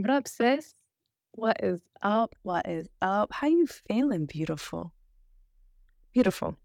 What 0.00 0.10
up, 0.10 0.28
sis? 0.28 0.74
What 1.32 1.56
is 1.60 1.80
up? 2.02 2.36
What 2.42 2.68
is 2.68 2.86
up? 3.02 3.32
How 3.32 3.48
you 3.48 3.66
feeling, 3.66 4.26
beautiful? 4.26 4.92
Beautiful. 6.14 6.56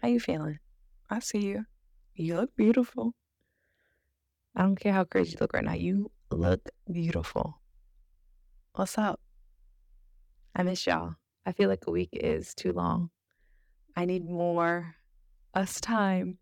How 0.00 0.08
you 0.08 0.20
feeling? 0.20 0.58
I 1.10 1.18
see 1.18 1.40
you. 1.40 1.66
You 2.14 2.36
look 2.36 2.56
beautiful. 2.56 3.12
I 4.56 4.62
don't 4.62 4.80
care 4.80 4.94
how 4.94 5.04
crazy 5.04 5.32
you 5.32 5.36
look 5.38 5.52
right 5.52 5.62
now. 5.62 5.74
You 5.74 6.10
look 6.30 6.66
beautiful. 6.90 7.60
What's 8.74 8.96
up? 8.96 9.20
I 10.56 10.62
miss 10.62 10.86
y'all. 10.86 11.16
I 11.44 11.52
feel 11.52 11.68
like 11.68 11.86
a 11.86 11.90
week 11.90 12.08
is 12.14 12.54
too 12.54 12.72
long. 12.72 13.10
I 13.94 14.06
need 14.06 14.24
more 14.24 14.94
us 15.52 15.78
time. 15.78 16.38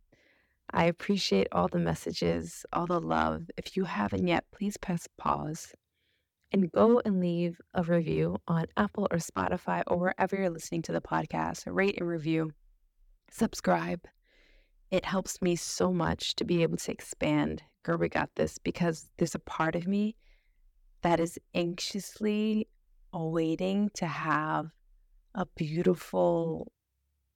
I 0.70 0.84
appreciate 0.84 1.48
all 1.50 1.66
the 1.66 1.80
messages, 1.80 2.64
all 2.72 2.86
the 2.86 3.00
love. 3.00 3.50
If 3.56 3.76
you 3.76 3.82
haven't 3.82 4.28
yet, 4.28 4.44
please 4.52 4.76
press 4.76 5.08
pause 5.18 5.74
and 6.52 6.72
go 6.72 7.00
and 7.04 7.20
leave 7.20 7.60
a 7.74 7.82
review 7.82 8.38
on 8.48 8.66
Apple 8.76 9.06
or 9.10 9.18
Spotify 9.18 9.82
or 9.86 9.98
wherever 9.98 10.36
you're 10.36 10.50
listening 10.50 10.82
to 10.82 10.92
the 10.92 11.00
podcast. 11.00 11.64
Rate 11.66 11.98
and 11.98 12.08
review, 12.08 12.52
subscribe. 13.30 14.00
It 14.90 15.04
helps 15.04 15.42
me 15.42 15.56
so 15.56 15.92
much 15.92 16.34
to 16.36 16.44
be 16.44 16.62
able 16.62 16.78
to 16.78 16.92
expand. 16.92 17.62
Girl, 17.82 17.98
we 17.98 18.08
got 18.08 18.30
this 18.36 18.58
because 18.58 19.10
there's 19.18 19.34
a 19.34 19.40
part 19.40 19.76
of 19.76 19.86
me 19.86 20.16
that 21.02 21.20
is 21.20 21.38
anxiously 21.54 22.68
awaiting 23.12 23.90
to 23.94 24.06
have 24.06 24.70
a 25.34 25.46
beautiful 25.56 26.72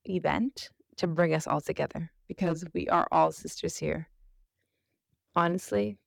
event 0.04 0.70
to 0.96 1.06
bring 1.06 1.34
us 1.34 1.46
all 1.46 1.60
together 1.60 2.10
because 2.28 2.64
we 2.74 2.88
are 2.88 3.06
all 3.12 3.30
sisters 3.30 3.76
here. 3.76 4.08
Honestly, 5.36 5.98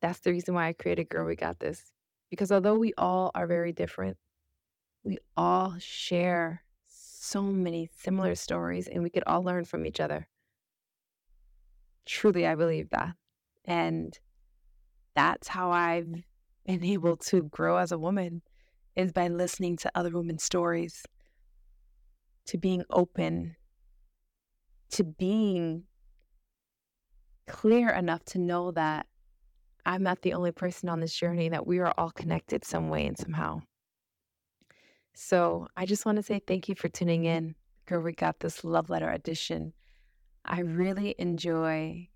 that's 0.00 0.20
the 0.20 0.32
reason 0.32 0.54
why 0.54 0.68
I 0.68 0.72
created 0.72 1.08
Girl 1.08 1.26
We 1.26 1.36
Got 1.36 1.58
This. 1.58 1.92
Because 2.30 2.50
although 2.50 2.78
we 2.78 2.92
all 2.98 3.30
are 3.34 3.46
very 3.46 3.70
mm-hmm. 3.70 3.82
different, 3.82 4.16
we 5.04 5.18
all 5.36 5.76
share 5.78 6.62
so 6.86 7.42
many 7.42 7.88
similar 7.96 8.34
stories 8.34 8.88
and 8.88 9.02
we 9.02 9.10
could 9.10 9.24
all 9.26 9.42
learn 9.42 9.64
from 9.64 9.86
each 9.86 10.00
other. 10.00 10.28
Truly, 12.04 12.46
I 12.46 12.54
believe 12.54 12.90
that. 12.90 13.14
And 13.64 14.18
that's 15.14 15.48
how 15.48 15.70
I've 15.70 16.08
been 16.66 16.84
able 16.84 17.16
to 17.16 17.42
grow 17.42 17.76
as 17.76 17.92
a 17.92 17.98
woman 17.98 18.42
is 18.94 19.12
by 19.12 19.28
listening 19.28 19.76
to 19.76 19.92
other 19.94 20.10
women's 20.10 20.42
stories, 20.42 21.04
to 22.46 22.56
being 22.56 22.82
open 22.90 23.56
to 24.90 25.04
being 25.04 25.84
clear 27.46 27.90
enough 27.90 28.24
to 28.24 28.38
know 28.38 28.70
that 28.72 29.06
I'm 29.86 30.02
not 30.02 30.20
the 30.22 30.34
only 30.34 30.50
person 30.50 30.88
on 30.88 30.98
this 30.98 31.14
journey, 31.14 31.48
that 31.48 31.66
we 31.66 31.78
are 31.78 31.94
all 31.96 32.10
connected 32.10 32.64
some 32.64 32.88
way 32.88 33.06
and 33.06 33.16
somehow. 33.16 33.62
So 35.14 35.68
I 35.76 35.86
just 35.86 36.04
want 36.04 36.16
to 36.16 36.22
say 36.24 36.40
thank 36.44 36.68
you 36.68 36.74
for 36.74 36.88
tuning 36.88 37.24
in. 37.24 37.54
Girl, 37.86 38.02
we 38.02 38.12
got 38.12 38.40
this 38.40 38.64
love 38.64 38.90
letter 38.90 39.08
edition. 39.08 39.72
I 40.44 40.60
really 40.60 41.14
enjoy 41.18 42.08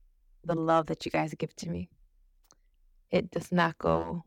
the 0.44 0.54
love 0.54 0.86
that 0.86 1.06
you 1.06 1.12
guys 1.12 1.32
give 1.38 1.54
to 1.56 1.70
me. 1.70 1.88
It 3.12 3.30
does 3.30 3.52
not 3.52 3.78
go 3.78 4.24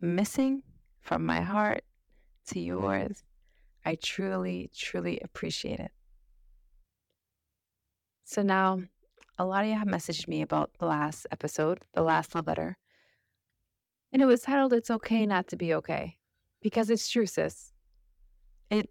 missing 0.00 0.62
from 1.00 1.24
my 1.24 1.40
heart 1.40 1.84
to 2.48 2.60
yours. 2.60 3.22
I 3.84 3.96
truly, 3.96 4.70
truly 4.76 5.20
appreciate 5.24 5.80
it. 5.80 5.90
So 8.24 8.42
now, 8.42 8.82
a 9.38 9.44
lot 9.44 9.64
of 9.64 9.70
you 9.70 9.78
have 9.78 9.88
messaged 9.88 10.28
me 10.28 10.42
about 10.42 10.70
the 10.78 10.86
last 10.86 11.26
episode, 11.30 11.80
the 11.94 12.02
last 12.02 12.34
love 12.34 12.46
letter. 12.46 12.76
And 14.12 14.20
it 14.20 14.26
was 14.26 14.42
titled, 14.42 14.72
It's 14.72 14.90
Okay 14.90 15.26
Not 15.26 15.48
to 15.48 15.56
Be 15.56 15.74
Okay. 15.74 16.18
Because 16.60 16.90
it's 16.90 17.08
true, 17.08 17.26
sis. 17.26 17.72
It 18.70 18.90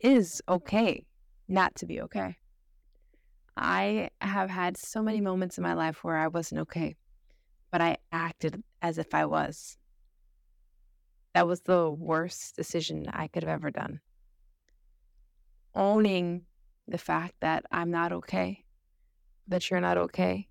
is 0.00 0.42
okay 0.48 1.04
not 1.48 1.74
to 1.76 1.86
be 1.86 2.00
okay. 2.02 2.36
I 3.56 4.10
have 4.20 4.50
had 4.50 4.76
so 4.76 5.02
many 5.02 5.20
moments 5.20 5.56
in 5.56 5.62
my 5.62 5.74
life 5.74 6.02
where 6.02 6.16
I 6.16 6.28
wasn't 6.28 6.62
okay, 6.62 6.96
but 7.70 7.80
I 7.80 7.98
acted 8.12 8.62
as 8.82 8.98
if 8.98 9.14
I 9.14 9.24
was. 9.24 9.78
That 11.34 11.46
was 11.46 11.60
the 11.60 11.90
worst 11.90 12.56
decision 12.56 13.06
I 13.12 13.28
could 13.28 13.44
have 13.44 13.52
ever 13.52 13.70
done. 13.70 14.00
Owning 15.74 16.42
the 16.88 16.98
fact 16.98 17.34
that 17.40 17.64
I'm 17.70 17.90
not 17.90 18.12
okay 18.12 18.65
that 19.48 19.70
you're 19.70 19.80
not 19.80 19.98
okay 19.98 20.48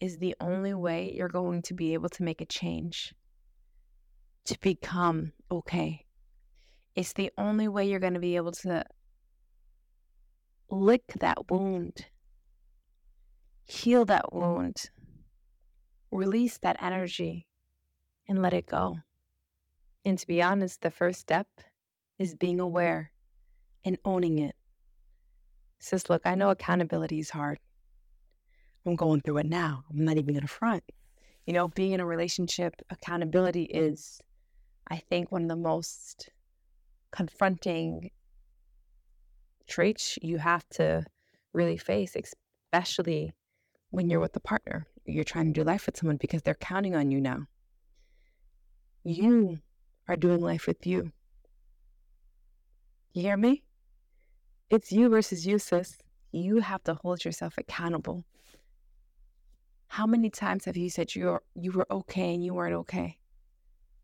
is 0.00 0.18
the 0.18 0.34
only 0.40 0.74
way 0.74 1.12
you're 1.16 1.28
going 1.28 1.62
to 1.62 1.74
be 1.74 1.94
able 1.94 2.08
to 2.08 2.22
make 2.22 2.40
a 2.40 2.46
change 2.46 3.14
to 4.44 4.58
become 4.60 5.32
okay. 5.50 6.04
It's 6.94 7.12
the 7.12 7.30
only 7.36 7.68
way 7.68 7.88
you're 7.88 8.00
going 8.00 8.14
to 8.14 8.20
be 8.20 8.36
able 8.36 8.52
to 8.52 8.84
lick 10.70 11.02
that 11.20 11.50
wound, 11.50 12.06
heal 13.64 14.04
that 14.06 14.32
wound, 14.32 14.90
release 16.10 16.58
that 16.58 16.82
energy, 16.82 17.46
and 18.28 18.40
let 18.40 18.52
it 18.52 18.66
go. 18.66 18.98
And 20.04 20.18
to 20.18 20.26
be 20.26 20.42
honest, 20.42 20.80
the 20.80 20.90
first 20.90 21.20
step 21.20 21.46
is 22.18 22.34
being 22.34 22.60
aware 22.60 23.12
and 23.84 23.98
owning 24.04 24.38
it. 24.38 24.54
Says, 25.80 26.08
look, 26.08 26.22
I 26.24 26.34
know 26.34 26.50
accountability 26.50 27.18
is 27.18 27.30
hard. 27.30 27.58
I'm 28.88 28.96
going 28.96 29.20
through 29.20 29.38
it 29.38 29.46
now. 29.46 29.84
I'm 29.90 30.04
not 30.04 30.16
even 30.16 30.34
going 30.34 30.46
to 30.46 30.48
front. 30.48 30.82
You 31.46 31.52
know, 31.52 31.68
being 31.68 31.92
in 31.92 32.00
a 32.00 32.06
relationship, 32.06 32.74
accountability 32.90 33.64
is, 33.64 34.20
I 34.90 34.96
think, 34.96 35.30
one 35.30 35.42
of 35.42 35.48
the 35.48 35.56
most 35.56 36.30
confronting 37.10 38.10
traits 39.66 40.18
you 40.22 40.38
have 40.38 40.66
to 40.70 41.04
really 41.52 41.76
face, 41.76 42.16
especially 42.16 43.32
when 43.90 44.08
you're 44.08 44.20
with 44.20 44.36
a 44.36 44.40
partner. 44.40 44.86
You're 45.04 45.24
trying 45.24 45.52
to 45.52 45.60
do 45.60 45.64
life 45.64 45.86
with 45.86 45.96
someone 45.96 46.16
because 46.16 46.42
they're 46.42 46.54
counting 46.54 46.94
on 46.94 47.10
you 47.10 47.20
now. 47.20 47.46
You 49.04 49.58
are 50.06 50.16
doing 50.16 50.40
life 50.40 50.66
with 50.66 50.86
you. 50.86 51.12
You 53.12 53.22
hear 53.22 53.36
me? 53.36 53.64
It's 54.70 54.92
you 54.92 55.08
versus 55.08 55.46
you, 55.46 55.58
sis. 55.58 55.96
You 56.30 56.60
have 56.60 56.84
to 56.84 56.94
hold 56.94 57.24
yourself 57.24 57.54
accountable 57.56 58.24
how 59.88 60.06
many 60.06 60.30
times 60.30 60.66
have 60.66 60.76
you 60.76 60.90
said 60.90 61.14
you 61.14 61.38
you 61.54 61.72
were 61.72 61.86
okay 61.90 62.34
and 62.34 62.44
you 62.44 62.54
weren't 62.54 62.74
okay? 62.74 63.18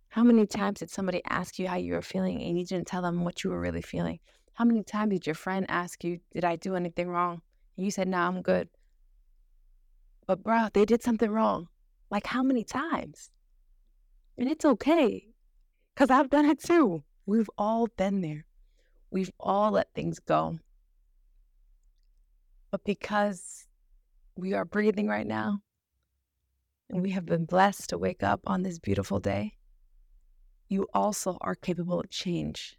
How 0.09 0.23
many 0.23 0.47
times 0.47 0.81
did 0.81 0.91
somebody 0.91 1.23
ask 1.29 1.59
you 1.59 1.69
how 1.69 1.77
you 1.77 1.93
were 1.93 2.03
feeling 2.03 2.43
and 2.43 2.59
you 2.59 2.65
didn't 2.65 2.87
tell 2.87 3.03
them 3.03 3.25
what 3.25 3.45
you 3.45 3.51
were 3.51 3.61
really 3.61 3.83
feeling? 3.83 4.19
How 4.55 4.65
many 4.65 4.83
times 4.83 5.13
did 5.13 5.27
your 5.27 5.35
friend 5.35 5.67
ask 5.69 6.03
you, 6.03 6.21
"Did 6.33 6.45
I 6.45 6.57
do 6.57 6.75
anything 6.75 7.09
wrong?" 7.09 7.43
And 7.77 7.85
you 7.85 7.91
said, 7.91 8.09
"No, 8.09 8.19
nah, 8.19 8.29
I'm 8.29 8.43
good." 8.43 8.69
But 10.27 10.43
bro, 10.43 10.69
they 10.73 10.85
did 10.85 11.03
something 11.03 11.31
wrong. 11.31 11.69
Like 12.11 12.27
how 12.27 12.43
many 12.43 12.65
times? 12.65 13.31
And 14.39 14.49
it's 14.49 14.65
okay, 14.65 15.29
cause 15.97 16.11
I've 16.11 16.31
done 16.31 16.47
it 16.47 16.61
too. 16.61 17.05
We've 17.27 17.51
all 17.59 17.89
been 17.89 18.21
there. 18.21 18.47
We've 19.11 19.33
all 19.39 19.73
let 19.73 19.95
things 19.95 20.19
go. 20.19 20.59
But 22.71 22.85
because 22.85 23.67
we 24.37 24.55
are 24.55 24.65
breathing 24.65 25.07
right 25.09 25.27
now, 25.27 25.61
and 26.91 27.03
we 27.03 27.11
have 27.11 27.27
been 27.27 27.45
blessed 27.45 27.91
to 27.91 27.99
wake 27.99 28.23
up 28.23 28.41
on 28.47 28.63
this 28.63 28.79
beautiful 28.79 29.19
day, 29.19 29.55
you 30.69 30.87
also 30.95 31.39
are 31.41 31.55
capable 31.55 32.01
of 32.01 32.11
change. 32.11 32.79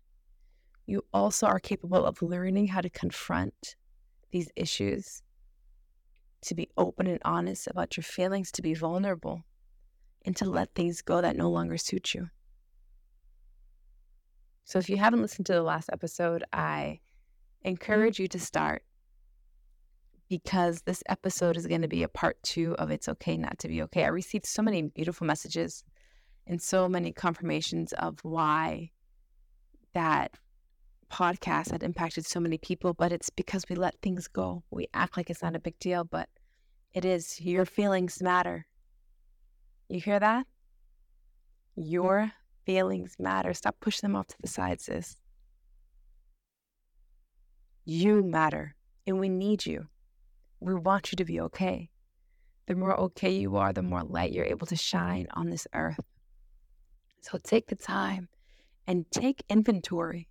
You 0.86 1.04
also 1.14 1.48
are 1.48 1.60
capable 1.60 2.06
of 2.06 2.22
learning 2.22 2.68
how 2.68 2.82
to 2.82 2.90
confront 2.90 3.76
these 4.32 4.50
issues, 4.56 5.24
to 6.42 6.56
be 6.56 6.70
open 6.78 7.08
and 7.08 7.22
honest 7.26 7.68
about 7.68 7.98
your 7.98 8.04
feelings, 8.04 8.52
to 8.52 8.62
be 8.62 8.74
vulnerable, 8.74 9.44
and 10.26 10.36
to 10.38 10.46
let 10.46 10.76
things 10.76 11.02
go 11.02 11.22
that 11.22 11.38
no 11.38 11.50
longer 11.50 11.78
suit 11.78 12.14
you. 12.14 12.30
So, 14.66 14.80
if 14.80 14.90
you 14.90 14.98
haven't 14.98 15.22
listened 15.22 15.46
to 15.48 15.54
the 15.54 15.64
last 15.64 15.90
episode, 15.94 16.44
I 16.52 17.00
mm-hmm. 17.64 17.70
encourage 17.70 18.20
you 18.20 18.28
to 18.30 18.40
start 18.40 18.84
because 20.30 20.82
this 20.82 21.04
episode 21.08 21.58
is 21.58 21.68
going 21.68 21.82
to 21.82 21.88
be 21.88 22.04
a 22.04 22.08
part 22.08 22.42
two 22.44 22.76
of 22.76 22.92
It's 22.92 23.08
Okay 23.08 23.38
Not 23.38 23.60
to 23.60 23.68
Be 23.68 23.82
Okay. 23.84 24.04
I 24.04 24.08
received 24.08 24.46
so 24.46 24.62
many 24.62 24.82
beautiful 24.84 25.28
messages 25.28 25.84
and 26.48 26.62
so 26.62 26.90
many 26.90 27.12
confirmations 27.12 27.94
of 27.94 28.20
why 28.24 28.92
that 29.94 30.32
podcast 31.12 31.72
had 31.72 31.84
impacted 31.84 32.26
so 32.26 32.40
many 32.40 32.58
people, 32.58 32.94
but 32.94 33.12
it's 33.12 33.30
because 33.30 33.66
we 33.70 33.76
let 33.76 33.96
things 34.02 34.28
go. 34.28 34.64
We 34.72 34.88
act 34.94 35.18
like 35.18 35.30
it's 35.30 35.44
not 35.44 35.56
a 35.56 35.60
big 35.60 35.78
deal, 35.80 36.04
but 36.04 36.28
it 36.94 37.06
is. 37.06 37.40
Your 37.40 37.66
feelings 37.66 38.22
matter. 38.22 38.66
You 39.90 40.00
hear 40.00 40.20
that? 40.20 40.48
Mm. 41.78 41.92
Your 41.92 42.32
feelings 42.66 43.16
matter. 43.20 43.54
Stop 43.54 43.76
pushing 43.80 44.10
them 44.10 44.16
off 44.16 44.28
to 44.28 44.36
the 44.42 44.48
side, 44.48 44.82
sis. 44.82 45.18
You 47.86 48.24
matter, 48.24 48.76
and 49.06 49.20
we 49.20 49.30
need 49.30 49.66
you 49.66 49.88
we 50.66 50.74
want 50.74 51.12
you 51.12 51.16
to 51.18 51.26
be 51.26 51.40
okay. 51.42 51.90
The 52.68 52.76
more 52.76 52.94
mm-hmm. 52.94 53.04
okay 53.04 53.32
you 53.32 53.56
are, 53.58 53.72
the 53.72 53.84
more 53.84 54.04
light 54.04 54.32
you're 54.32 54.46
able 54.46 54.68
to 54.68 54.76
shine 54.76 55.28
on 55.34 55.50
this 55.50 55.68
earth. 55.74 56.00
So 57.22 57.38
take 57.44 57.68
the 57.68 57.76
time 57.76 58.30
and 58.88 59.06
take 59.12 59.44
inventory. 59.50 60.28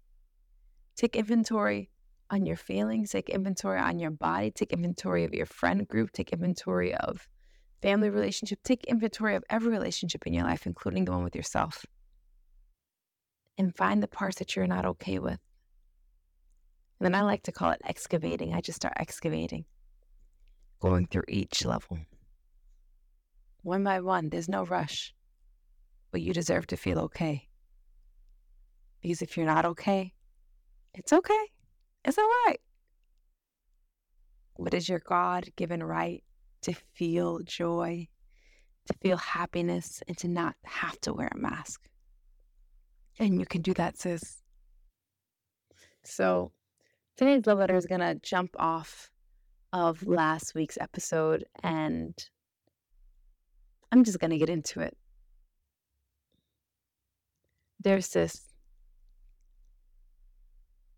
Take 0.97 1.17
inventory 1.17 1.91
on 2.31 2.47
your 2.47 2.57
feelings, 2.57 3.11
take 3.11 3.29
inventory 3.29 3.81
on 3.81 3.99
your 3.99 4.11
body, 4.11 4.51
take 4.51 4.73
inventory 4.73 5.25
of 5.25 5.35
your 5.35 5.47
friend 5.47 5.87
group, 5.87 6.13
take 6.13 6.33
inventory 6.33 6.95
of 6.95 7.29
family 7.83 8.11
relationship, 8.11 8.61
take 8.65 8.85
inventory 8.85 9.37
of 9.37 9.45
every 9.51 9.71
relationship 9.71 10.27
in 10.27 10.33
your 10.33 10.45
life, 10.45 10.67
including 10.67 11.05
the 11.05 11.13
one 11.13 11.23
with 11.23 11.37
yourself. 11.37 11.85
And 13.59 13.77
find 13.77 14.03
the 14.03 14.09
parts 14.09 14.39
that 14.39 14.57
you're 14.57 14.67
not 14.67 14.85
okay 14.85 15.19
with. 15.19 15.39
And 16.99 17.07
then 17.07 17.15
I 17.15 17.23
like 17.23 17.43
to 17.45 17.53
call 17.53 17.71
it 17.71 17.83
excavating. 17.85 18.55
I 18.55 18.61
just 18.61 18.77
start 18.77 18.95
excavating, 18.97 19.65
going 20.85 21.07
through 21.07 21.25
each 21.29 21.65
level. 21.65 21.99
One 23.63 23.83
by 23.85 24.01
one, 24.01 24.29
there's 24.29 24.51
no 24.51 24.67
rush, 24.67 25.15
but 26.13 26.21
you 26.21 26.35
deserve 26.35 26.67
to 26.67 26.77
feel 26.77 26.99
okay. 27.01 27.49
Because 29.01 29.23
if 29.23 29.35
you're 29.35 29.47
not 29.47 29.65
okay, 29.65 30.13
it's 30.93 31.15
okay. 31.15 31.45
It's 32.05 32.19
all 32.19 32.29
right. 32.47 32.59
What 34.57 34.75
is 34.75 34.87
your 34.87 34.99
God 34.99 35.49
given 35.57 35.83
right 35.83 36.23
to 36.63 36.75
feel 36.93 37.41
joy, 37.45 38.07
to 38.87 38.95
feel 39.01 39.17
happiness, 39.17 40.03
and 40.07 40.19
to 40.19 40.29
not 40.29 40.55
have 40.65 41.01
to 41.01 41.15
wear 41.15 41.31
a 41.35 41.39
mask? 41.39 41.81
And 43.19 43.41
you 43.41 43.47
can 43.47 43.63
do 43.63 43.73
that, 43.73 43.97
sis. 43.97 44.43
So 46.05 46.53
today's 47.17 47.47
love 47.47 47.59
letter 47.59 47.77
is 47.77 47.87
going 47.87 48.03
to 48.03 48.17
jump 48.17 48.55
off 48.59 49.11
of 49.75 50.07
last 50.07 50.55
week's 50.55 50.79
episode, 50.81 51.45
and 51.65 52.15
I'm 53.91 54.05
just 54.05 54.21
going 54.21 54.31
to 54.31 54.39
get 54.39 54.49
into 54.49 54.81
it. 54.81 54.97
There's 57.81 58.09
this 58.11 58.41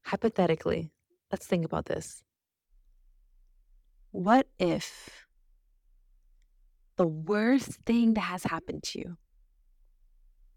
hypothetically, 0.05 0.93
let's 1.33 1.47
think 1.47 1.65
about 1.65 1.87
this. 1.87 2.23
What 4.11 4.47
if 4.59 5.27
the 6.97 7.07
worst 7.07 7.81
thing 7.87 8.13
that 8.15 8.21
has 8.21 8.45
happened 8.45 8.83
to 8.85 8.99
you 8.99 9.17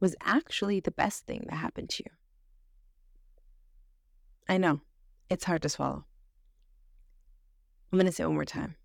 was 0.01 0.15
actually 0.21 0.81
the 0.81 0.91
best 0.91 1.25
thing 1.25 1.45
that 1.49 1.55
happened 1.55 1.89
to 1.91 2.03
you? 2.03 2.11
I 4.49 4.57
know 4.57 4.81
it's 5.29 5.45
hard 5.45 5.61
to 5.61 5.69
swallow. 5.69 6.03
I'm 7.91 7.97
going 7.97 8.05
to 8.05 8.11
say 8.11 8.25
one 8.25 8.35
more 8.35 8.45
time. 8.45 8.75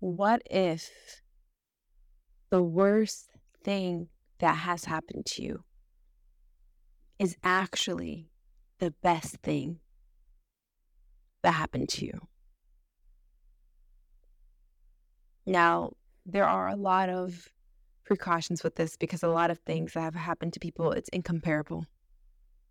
What 0.00 0.42
if 0.50 0.90
the 2.50 2.62
worst 2.62 3.30
thing 3.62 4.08
that 4.38 4.56
has 4.56 4.84
happened 4.84 5.26
to 5.26 5.42
you 5.42 5.64
is 7.18 7.36
actually 7.42 8.28
the 8.78 8.92
best 9.02 9.36
thing 9.42 9.78
that 11.42 11.52
happened 11.52 11.88
to 11.90 12.06
you. 12.06 12.20
Now, 15.46 15.92
there 16.26 16.46
are 16.46 16.68
a 16.68 16.76
lot 16.76 17.08
of 17.08 17.48
precautions 18.04 18.64
with 18.64 18.76
this 18.76 18.96
because 18.96 19.22
a 19.22 19.28
lot 19.28 19.50
of 19.50 19.58
things 19.60 19.92
that 19.92 20.00
have 20.00 20.14
happened 20.14 20.54
to 20.54 20.60
people, 20.60 20.92
it's 20.92 21.08
incomparable. 21.10 21.86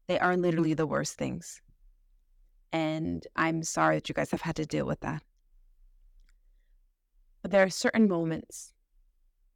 They 0.07 0.19
are 0.19 0.35
literally 0.35 0.73
the 0.73 0.87
worst 0.87 1.17
things. 1.17 1.61
And 2.73 3.25
I'm 3.35 3.61
sorry 3.61 3.97
that 3.97 4.09
you 4.09 4.15
guys 4.15 4.31
have 4.31 4.41
had 4.41 4.55
to 4.55 4.65
deal 4.65 4.87
with 4.87 4.99
that. 5.01 5.21
But 7.43 7.51
there 7.51 7.61
are 7.61 7.69
certain 7.69 8.07
moments 8.07 8.73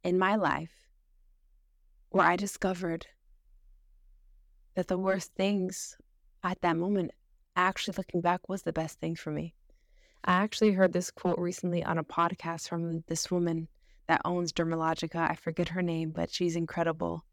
in 0.04 0.18
my 0.18 0.36
life 0.36 0.88
where 2.10 2.26
I 2.26 2.36
discovered 2.36 3.06
that 4.76 4.86
the 4.86 4.96
worst 4.96 5.34
things 5.34 5.96
at 6.44 6.60
that 6.60 6.76
moment, 6.76 7.10
actually 7.56 7.96
looking 7.98 8.20
back, 8.20 8.48
was 8.48 8.62
the 8.62 8.72
best 8.72 9.00
thing 9.00 9.16
for 9.16 9.32
me. 9.32 9.52
I 10.24 10.34
actually 10.34 10.72
heard 10.72 10.92
this 10.92 11.10
quote 11.10 11.38
recently 11.38 11.82
on 11.82 11.98
a 11.98 12.04
podcast 12.04 12.68
from 12.68 13.02
this 13.08 13.32
woman 13.32 13.66
that 14.06 14.20
owns 14.24 14.52
Dermalogica. 14.52 15.28
I 15.28 15.34
forget 15.34 15.70
her 15.70 15.82
name, 15.82 16.10
but 16.10 16.32
she's 16.32 16.54
incredible. 16.54 17.24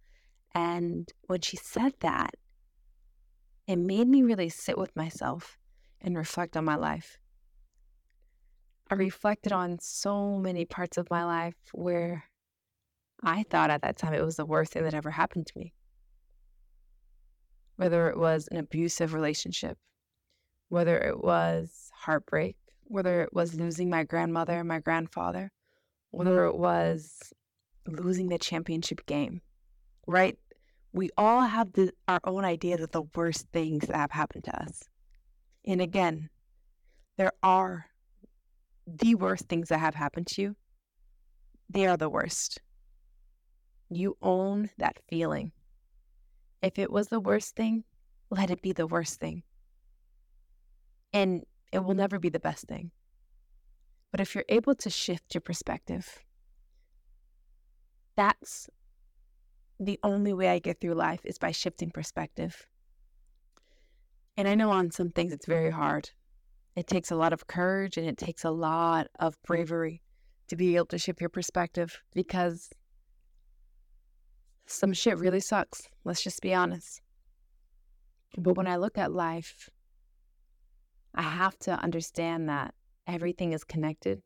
And 0.55 1.11
when 1.27 1.41
she 1.41 1.57
said 1.57 1.93
that, 1.99 2.33
it 3.67 3.75
made 3.75 4.07
me 4.07 4.23
really 4.23 4.49
sit 4.49 4.77
with 4.77 4.95
myself 4.95 5.59
and 6.05 6.15
reflect 6.15 6.55
on 6.55 6.63
my 6.63 6.75
life. 6.75 7.17
I 8.89 8.95
reflected 8.95 9.51
on 9.51 9.79
so 9.81 10.37
many 10.37 10.63
parts 10.63 10.97
of 10.97 11.09
my 11.09 11.25
life 11.25 11.55
where 11.73 12.23
I 13.21 13.43
thought 13.43 13.69
at 13.69 13.81
that 13.81 13.97
time 13.97 14.13
it 14.13 14.23
was 14.23 14.37
the 14.37 14.45
worst 14.45 14.71
thing 14.71 14.83
that 14.83 14.93
ever 14.93 15.11
happened 15.11 15.47
to 15.47 15.57
me 15.57 15.73
whether 17.75 18.09
it 18.09 18.17
was 18.17 18.47
an 18.51 18.57
abusive 18.57 19.13
relationship, 19.13 19.77
whether 20.69 20.97
it 20.97 21.23
was 21.23 21.91
heartbreak, 21.93 22.55
whether 22.85 23.21
it 23.21 23.33
was 23.33 23.55
losing 23.55 23.89
my 23.89 24.03
grandmother, 24.03 24.59
and 24.59 24.67
my 24.67 24.79
grandfather, 24.79 25.51
whether 26.11 26.45
it 26.45 26.55
was 26.55 27.33
losing 27.87 28.29
the 28.29 28.37
championship 28.37 29.05
game, 29.05 29.41
right? 30.07 30.37
We 30.93 31.09
all 31.17 31.41
have 31.41 31.73
the, 31.73 31.91
our 32.07 32.21
own 32.23 32.45
ideas 32.45 32.81
of 32.81 32.91
the 32.91 33.03
worst 33.15 33.47
things 33.51 33.87
that 33.87 33.97
have 33.97 34.11
happened 34.11 34.45
to 34.45 34.61
us. 34.61 34.83
And 35.65 35.81
again, 35.81 36.29
there 37.17 37.31
are 37.41 37.85
the 38.85 39.15
worst 39.15 39.47
things 39.49 39.69
that 39.69 39.79
have 39.79 39.95
happened 39.95 40.27
to 40.27 40.41
you. 40.41 40.55
They 41.69 41.87
are 41.87 41.97
the 41.97 42.09
worst. 42.09 42.61
You 43.89 44.17
own 44.21 44.69
that 44.77 44.99
feeling. 45.09 45.51
If 46.61 46.77
it 46.77 46.91
was 46.91 47.07
the 47.07 47.19
worst 47.19 47.55
thing, 47.55 47.83
let 48.29 48.51
it 48.51 48.61
be 48.61 48.73
the 48.73 48.87
worst 48.87 49.19
thing. 49.19 49.43
And 51.13 51.43
it 51.71 51.83
will 51.83 51.95
never 51.95 52.19
be 52.19 52.29
the 52.29 52.39
best 52.39 52.67
thing. 52.67 52.91
But 54.11 54.21
if 54.21 54.35
you're 54.35 54.45
able 54.49 54.75
to 54.75 54.89
shift 54.89 55.33
your 55.33 55.41
perspective, 55.41 56.23
that's 58.15 58.69
the 59.79 59.99
only 60.03 60.33
way 60.33 60.49
I 60.49 60.59
get 60.59 60.79
through 60.79 60.93
life 60.93 61.21
is 61.25 61.37
by 61.37 61.51
shifting 61.51 61.91
perspective. 61.91 62.67
And 64.37 64.47
I 64.47 64.55
know 64.55 64.69
on 64.71 64.91
some 64.91 65.09
things 65.09 65.31
it's 65.33 65.45
very 65.45 65.71
hard. 65.71 66.09
It 66.75 66.87
takes 66.87 67.11
a 67.11 67.15
lot 67.15 67.31
of 67.31 67.47
courage 67.47 67.97
and 67.97 68.07
it 68.07 68.17
takes 68.17 68.43
a 68.43 68.51
lot 68.51 69.07
of 69.19 69.35
mm. 69.35 69.43
bravery 69.47 70.01
to 70.47 70.55
be 70.55 70.75
able 70.75 70.87
to 70.87 70.97
shift 70.97 71.21
your 71.21 71.29
perspective 71.29 72.01
because 72.13 72.69
some 74.67 74.93
shit 74.93 75.17
really 75.17 75.39
sucks. 75.39 75.87
Let's 76.03 76.23
just 76.23 76.41
be 76.41 76.53
honest. 76.53 77.01
But 78.37 78.57
when 78.57 78.67
I 78.67 78.75
look 78.75 78.97
at 78.97 79.13
life, 79.13 79.69
I 81.13 81.21
have 81.21 81.57
to 81.59 81.71
understand 81.71 82.49
that 82.49 82.73
everything 83.07 83.53
is 83.53 83.63
connected. 83.63 84.21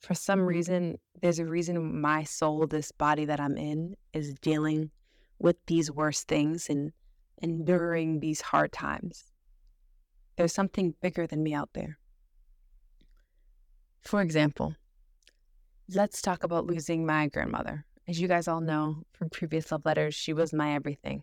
For 0.00 0.14
some 0.14 0.40
mm-hmm. 0.40 0.48
reason, 0.48 0.98
there's 1.22 1.38
a 1.38 1.46
reason 1.46 2.00
my 2.00 2.24
soul, 2.24 2.66
this 2.66 2.92
body 2.92 3.24
that 3.24 3.40
I'm 3.40 3.56
in, 3.56 3.94
is 4.12 4.34
dealing 4.42 4.90
with 5.38 5.56
these 5.66 5.90
worst 5.90 6.28
things 6.28 6.68
and 6.68 6.92
enduring 7.40 8.20
these 8.20 8.40
hard 8.40 8.72
times. 8.72 9.24
There's 10.36 10.54
something 10.54 10.94
bigger 11.00 11.26
than 11.26 11.42
me 11.42 11.54
out 11.54 11.70
there. 11.74 11.98
For 14.00 14.22
example, 14.22 14.74
let's 15.94 16.22
talk 16.22 16.44
about 16.44 16.66
losing 16.66 17.04
my 17.04 17.26
grandmother. 17.26 17.84
As 18.08 18.20
you 18.20 18.28
guys 18.28 18.48
all 18.48 18.60
know 18.60 19.04
from 19.12 19.30
previous 19.30 19.70
love 19.70 19.84
letters, 19.84 20.14
she 20.14 20.32
was 20.32 20.52
my 20.52 20.74
everything. 20.74 21.22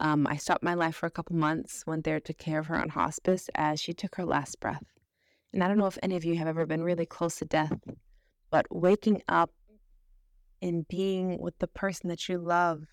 Um, 0.00 0.26
I 0.26 0.36
stopped 0.36 0.62
my 0.62 0.74
life 0.74 0.96
for 0.96 1.06
a 1.06 1.10
couple 1.10 1.36
months, 1.36 1.84
went 1.86 2.04
there, 2.04 2.20
took 2.20 2.38
care 2.38 2.58
of 2.58 2.66
her 2.66 2.76
on 2.76 2.90
hospice 2.90 3.48
as 3.54 3.80
she 3.80 3.92
took 3.92 4.16
her 4.16 4.24
last 4.24 4.60
breath. 4.60 4.84
And 5.52 5.62
I 5.62 5.68
don't 5.68 5.78
know 5.78 5.86
if 5.86 5.98
any 6.02 6.16
of 6.16 6.24
you 6.24 6.36
have 6.36 6.48
ever 6.48 6.66
been 6.66 6.82
really 6.82 7.06
close 7.06 7.36
to 7.36 7.44
death, 7.44 7.78
but 8.50 8.66
waking 8.70 9.22
up 9.28 9.50
and 10.60 10.86
being 10.88 11.38
with 11.40 11.58
the 11.58 11.68
person 11.68 12.08
that 12.08 12.28
you 12.28 12.38
love 12.38 12.86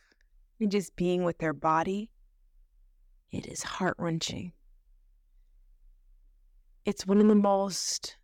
and 0.61 0.71
just 0.71 0.95
being 0.95 1.23
with 1.23 1.39
their 1.39 1.53
body, 1.53 2.11
it 3.31 3.47
is 3.47 3.63
heart 3.63 3.95
wrenching. 3.97 4.53
It's 6.85 7.05
one 7.05 7.19
of 7.19 7.27
the 7.27 7.35
most 7.35 8.17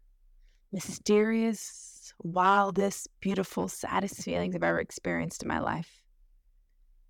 mysterious, 0.71 2.13
wildest, 2.23 3.07
beautiful, 3.19 3.67
saddest 3.67 4.23
feelings 4.23 4.55
I've 4.55 4.63
ever 4.63 4.79
experienced 4.79 5.41
in 5.41 5.47
my 5.47 5.59
life. 5.59 6.03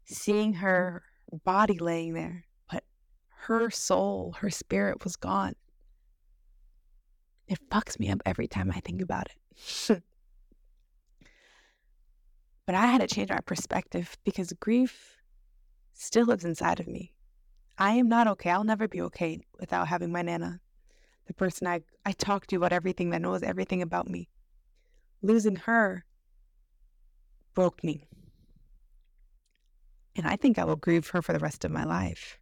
Seeing 0.05 0.53
her 0.53 1.03
body 1.43 1.77
laying 1.77 2.13
there, 2.13 2.45
but 2.71 2.83
her 3.47 3.69
soul, 3.69 4.35
her 4.39 4.49
spirit 4.49 5.03
was 5.03 5.17
gone. 5.17 5.55
It 7.47 7.59
fucks 7.69 7.99
me 7.99 8.09
up 8.09 8.21
every 8.25 8.47
time 8.47 8.71
I 8.73 8.79
think 8.79 9.01
about 9.01 9.27
it. 9.27 10.01
but 12.65 12.75
I 12.75 12.85
had 12.85 13.01
to 13.01 13.07
change 13.07 13.29
my 13.29 13.39
perspective 13.39 14.17
because 14.23 14.53
grief 14.59 15.16
still 15.97 16.25
lives 16.25 16.45
inside 16.45 16.79
of 16.79 16.87
me. 16.87 17.13
I 17.77 17.91
am 17.93 18.07
not 18.07 18.27
okay. 18.27 18.49
I'll 18.49 18.63
never 18.63 18.87
be 18.87 19.01
okay 19.01 19.41
without 19.59 19.87
having 19.87 20.11
my 20.11 20.21
Nana, 20.21 20.59
the 21.27 21.33
person 21.33 21.67
I, 21.67 21.81
I 22.05 22.11
talk 22.11 22.47
to 22.47 22.55
about 22.55 22.73
everything 22.73 23.11
that 23.11 23.21
knows 23.21 23.43
everything 23.43 23.81
about 23.81 24.09
me 24.09 24.29
losing 25.21 25.55
her 25.55 26.05
broke 27.53 27.83
me. 27.83 28.07
And 30.15 30.27
I 30.27 30.35
think 30.35 30.57
I 30.57 30.65
will 30.65 30.75
grieve 30.75 31.07
her 31.09 31.21
for 31.21 31.33
the 31.33 31.39
rest 31.39 31.63
of 31.63 31.71
my 31.71 31.83
life. 31.83 32.39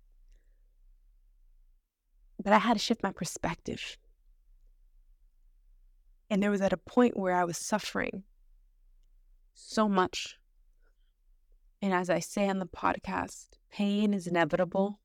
But 2.41 2.53
I 2.53 2.59
had 2.59 2.73
to 2.73 2.79
shift 2.79 3.03
my 3.03 3.11
perspective. 3.11 3.97
And 6.29 6.41
there 6.41 6.51
was 6.51 6.61
at 6.61 6.73
a 6.73 6.77
point 6.77 7.17
where 7.17 7.35
I 7.35 7.43
was 7.43 7.57
suffering 7.57 8.23
so 9.53 9.87
much. 9.87 10.37
And 11.85 11.93
as 11.93 12.09
I 12.09 12.17
say 12.17 12.49
on 12.49 12.57
the 12.57 12.65
podcast, 12.65 13.45
pain 13.71 14.15
is 14.15 14.25
inevitable. 14.25 14.99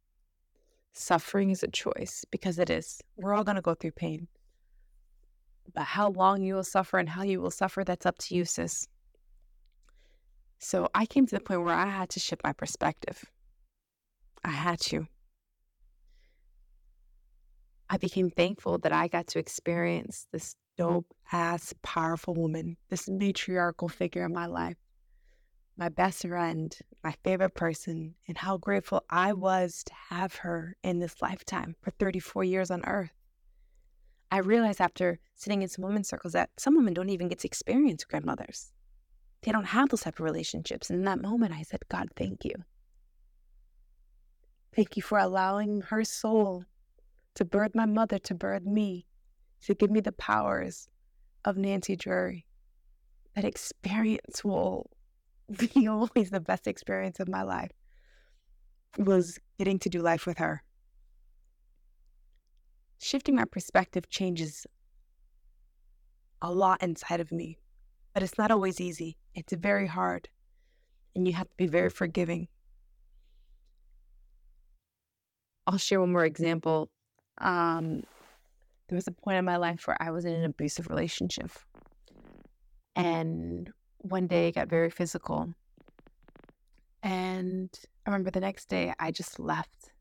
Suffering 0.95 1.51
is 1.51 1.63
a 1.63 1.69
choice 1.69 2.25
because 2.31 2.59
it 2.59 2.71
is. 2.71 3.03
We're 3.19 3.35
all 3.35 3.45
going 3.45 3.57
to 3.57 3.61
go 3.61 3.75
through 3.75 3.91
pain. 3.91 4.29
But 5.75 5.83
how 5.83 6.09
long 6.09 6.43
you 6.43 6.55
will 6.55 6.65
suffer 6.65 6.97
and 6.97 7.07
how 7.07 7.23
you 7.23 7.43
will 7.43 7.51
suffer, 7.51 7.85
that's 7.85 8.07
up 8.07 8.17
to 8.21 8.35
you, 8.35 8.47
sis. 8.47 8.89
So 10.59 10.89
I 10.95 11.05
came 11.05 11.27
to 11.27 11.35
the 11.35 11.43
point 11.43 11.65
where 11.65 11.75
I 11.75 11.85
had 11.85 12.09
to 12.11 12.19
shift 12.19 12.45
my 12.45 12.55
perspective. 12.55 13.27
I 14.43 14.53
had 14.53 14.81
to. 14.81 15.07
I 17.91 17.99
became 17.99 18.31
thankful 18.31 18.79
that 18.79 18.93
I 18.93 19.09
got 19.09 19.27
to 19.27 19.39
experience 19.39 20.29
this 20.33 20.55
dope 20.79 21.13
ass, 21.31 21.75
powerful 21.83 22.33
woman, 22.33 22.79
this 22.89 23.07
matriarchal 23.07 23.91
figure 23.91 24.25
in 24.25 24.33
my 24.33 24.47
life, 24.47 24.79
my 25.81 25.89
best 25.89 26.21
friend, 26.29 26.79
my 27.03 27.15
favorite 27.25 27.55
person, 27.55 28.15
and 28.29 28.37
how 28.37 28.59
grateful 28.59 29.03
I 29.09 29.33
was 29.33 29.83
to 29.85 29.93
have 30.11 30.35
her 30.37 30.77
in 30.83 30.99
this 30.99 31.23
lifetime 31.23 31.75
for 31.81 31.91
34 31.93 32.45
years 32.45 32.71
on 32.71 32.85
earth. 32.85 33.15
I 34.31 34.41
realized 34.41 34.83
after 34.83 35.19
sitting 35.37 35.63
in 35.63 35.69
some 35.69 35.87
women's 35.87 36.09
circles 36.09 36.35
that 36.35 36.51
some 36.59 36.77
women 36.77 36.93
don't 36.93 37.09
even 37.09 37.29
get 37.29 37.39
to 37.41 37.49
experience 37.49 38.05
grandmothers. 38.05 38.73
They 39.41 39.53
don't 39.53 39.65
have 39.65 39.89
those 39.89 40.03
type 40.03 40.21
of 40.21 40.25
relationships. 40.25 40.91
And 40.91 40.99
in 40.99 41.05
that 41.07 41.23
moment, 41.23 41.55
I 41.55 41.63
said, 41.63 41.81
God, 41.89 42.09
thank 42.15 42.45
you. 42.45 42.55
Thank 44.77 44.99
you 44.99 45.03
for 45.03 45.19
allowing 45.19 45.81
her 45.81 46.05
soul 46.05 46.65
to 47.37 47.45
birth 47.47 47.75
my 47.75 47.87
mother, 47.87 48.19
to 48.19 48.35
birth 48.35 48.65
me, 48.65 49.07
to 49.65 49.75
give 49.75 49.91
me 49.91 50.01
the 50.01 50.13
powers 50.13 50.89
of 51.47 51.57
Nancy 51.57 51.97
Drury. 51.97 52.45
That 53.35 53.47
experience 53.47 54.45
will 54.45 54.91
be 55.75 55.89
always 55.89 56.31
the 56.31 56.41
best 56.41 56.67
experience 56.67 57.21
of 57.21 57.29
my 57.29 57.43
life 57.43 57.73
was 58.99 59.39
getting 59.59 59.79
to 59.79 59.89
do 59.89 60.01
life 60.01 60.27
with 60.27 60.39
her 60.39 60.63
shifting 63.01 63.35
my 63.35 63.45
perspective 63.45 64.09
changes 64.09 64.67
a 66.43 66.53
lot 66.53 66.83
inside 66.83 67.21
of 67.21 67.33
me, 67.33 67.59
but 68.15 68.23
it's 68.23 68.39
not 68.39 68.51
always 68.51 68.81
easy. 68.81 69.17
It's 69.35 69.53
very 69.53 69.87
hard, 69.87 70.29
and 71.15 71.27
you 71.27 71.35
have 71.35 71.49
to 71.49 71.57
be 71.57 71.67
very 71.67 71.91
forgiving. 71.91 72.49
I'll 75.67 75.79
share 75.79 76.01
one 76.01 76.13
more 76.13 76.25
example. 76.25 76.91
Um, 77.39 78.03
there 78.89 78.97
was 78.97 79.07
a 79.07 79.13
point 79.13 79.39
in 79.39 79.45
my 79.45 79.57
life 79.57 79.87
where 79.87 80.01
I 80.01 80.11
was 80.11 80.25
in 80.25 80.33
an 80.33 80.45
abusive 80.45 80.89
relationship, 80.89 81.51
and 82.97 83.71
one 84.03 84.27
day 84.27 84.53
got 84.53 84.69
very 84.69 84.91
physical. 84.91 85.55
And 87.03 87.71
I 88.05 88.11
remember 88.11 88.31
the 88.31 88.41
next 88.41 88.69
day 88.69 88.93
I 88.99 89.11
just 89.11 89.39
left 89.39 89.93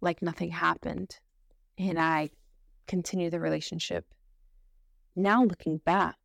like 0.00 0.22
nothing 0.22 0.50
happened 0.50 1.18
and 1.78 1.98
I 1.98 2.30
continued 2.86 3.32
the 3.32 3.40
relationship. 3.40 4.06
Now 5.14 5.44
looking 5.44 5.78
back, 5.78 6.16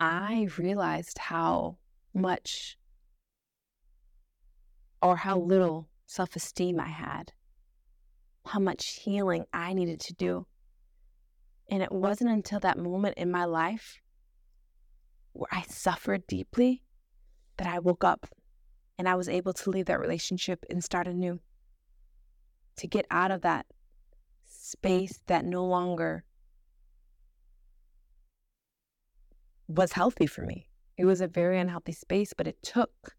I 0.00 0.48
realized 0.56 1.18
how 1.18 1.78
much 2.14 2.78
or 5.02 5.16
how 5.16 5.38
little 5.38 5.88
self 6.06 6.36
esteem 6.36 6.80
I 6.80 6.88
had, 6.88 7.32
how 8.46 8.60
much 8.60 9.00
healing 9.00 9.44
I 9.52 9.72
needed 9.72 10.00
to 10.00 10.14
do. 10.14 10.46
And 11.68 11.82
it 11.82 11.92
wasn't 11.92 12.30
until 12.30 12.60
that 12.60 12.78
moment 12.78 13.18
in 13.18 13.30
my 13.30 13.44
life 13.44 14.00
where 15.32 15.48
I 15.52 15.62
suffered 15.62 16.26
deeply 16.26 16.82
that 17.58 17.66
I 17.66 17.78
woke 17.78 18.04
up 18.04 18.26
and 18.98 19.08
I 19.08 19.14
was 19.14 19.28
able 19.28 19.52
to 19.52 19.70
leave 19.70 19.86
that 19.86 20.00
relationship 20.00 20.64
and 20.70 20.82
start 20.82 21.06
anew 21.06 21.40
to 22.76 22.86
get 22.86 23.06
out 23.10 23.30
of 23.30 23.42
that 23.42 23.66
space 24.44 25.20
that 25.26 25.44
no 25.44 25.64
longer 25.64 26.24
was 29.68 29.92
healthy 29.92 30.26
for 30.26 30.42
me. 30.42 30.68
It 30.96 31.04
was 31.04 31.20
a 31.20 31.28
very 31.28 31.58
unhealthy 31.60 31.92
space, 31.92 32.32
but 32.36 32.48
it 32.48 32.62
took 32.62 33.16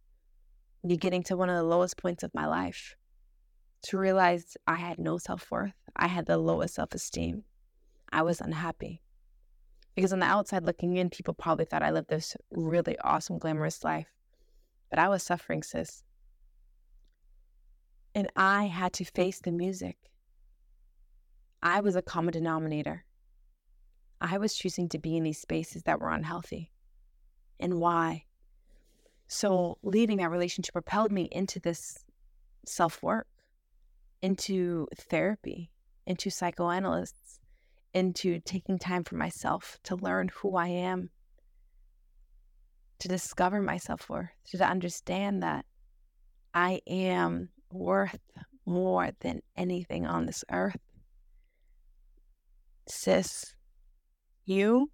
me 0.83 0.97
getting 0.97 1.23
to 1.23 1.37
one 1.37 1.49
of 1.49 1.55
the 1.55 1.63
lowest 1.63 1.97
points 1.97 2.23
of 2.23 2.33
my 2.33 2.47
life 2.47 2.95
to 3.83 3.97
realize 3.97 4.57
I 4.67 4.75
had 4.75 4.99
no 4.99 5.17
self 5.17 5.49
worth. 5.51 5.73
I 5.95 6.07
had 6.07 6.25
the 6.25 6.37
lowest 6.37 6.75
self 6.75 6.93
esteem. 6.93 7.43
I 8.11 8.23
was 8.23 8.41
unhappy. 8.41 9.01
Because 9.95 10.13
on 10.13 10.19
the 10.19 10.25
outside 10.25 10.63
looking 10.63 10.95
in, 10.95 11.09
people 11.09 11.33
probably 11.33 11.65
thought 11.65 11.83
I 11.83 11.91
lived 11.91 12.09
this 12.09 12.35
really 12.51 12.97
awesome, 12.99 13.37
glamorous 13.37 13.83
life. 13.83 14.07
But 14.89 14.99
I 14.99 15.09
was 15.09 15.23
suffering, 15.23 15.61
sis. 15.61 16.03
And 18.15 18.27
I 18.35 18.67
had 18.67 18.93
to 18.93 19.05
face 19.05 19.39
the 19.39 19.51
music. 19.51 19.97
I 21.61 21.81
was 21.81 21.95
a 21.95 22.01
common 22.01 22.31
denominator. 22.31 23.03
I 24.21 24.37
was 24.37 24.55
choosing 24.55 24.89
to 24.89 24.99
be 24.99 25.17
in 25.17 25.23
these 25.23 25.39
spaces 25.39 25.83
that 25.83 25.99
were 25.99 26.09
unhealthy. 26.09 26.71
And 27.59 27.79
why? 27.79 28.25
So, 29.27 29.77
leaving 29.83 30.17
that 30.17 30.31
relationship 30.31 30.73
propelled 30.73 31.11
me 31.11 31.29
into 31.31 31.59
this 31.59 31.97
self 32.65 33.03
work, 33.03 33.27
into 34.21 34.87
therapy, 34.95 35.71
into 36.07 36.29
psychoanalysts, 36.29 37.38
into 37.93 38.39
taking 38.39 38.77
time 38.77 39.03
for 39.03 39.15
myself 39.15 39.77
to 39.83 39.95
learn 39.95 40.29
who 40.35 40.55
I 40.55 40.67
am, 40.67 41.09
to 42.99 43.07
discover 43.07 43.61
myself 43.61 44.09
worth, 44.09 44.29
to 44.45 44.63
understand 44.63 45.43
that 45.43 45.65
I 46.53 46.81
am 46.87 47.49
worth 47.71 48.19
more 48.65 49.09
than 49.21 49.41
anything 49.55 50.05
on 50.05 50.25
this 50.25 50.43
earth. 50.51 50.77
Sis, 52.87 53.55
you 54.45 54.91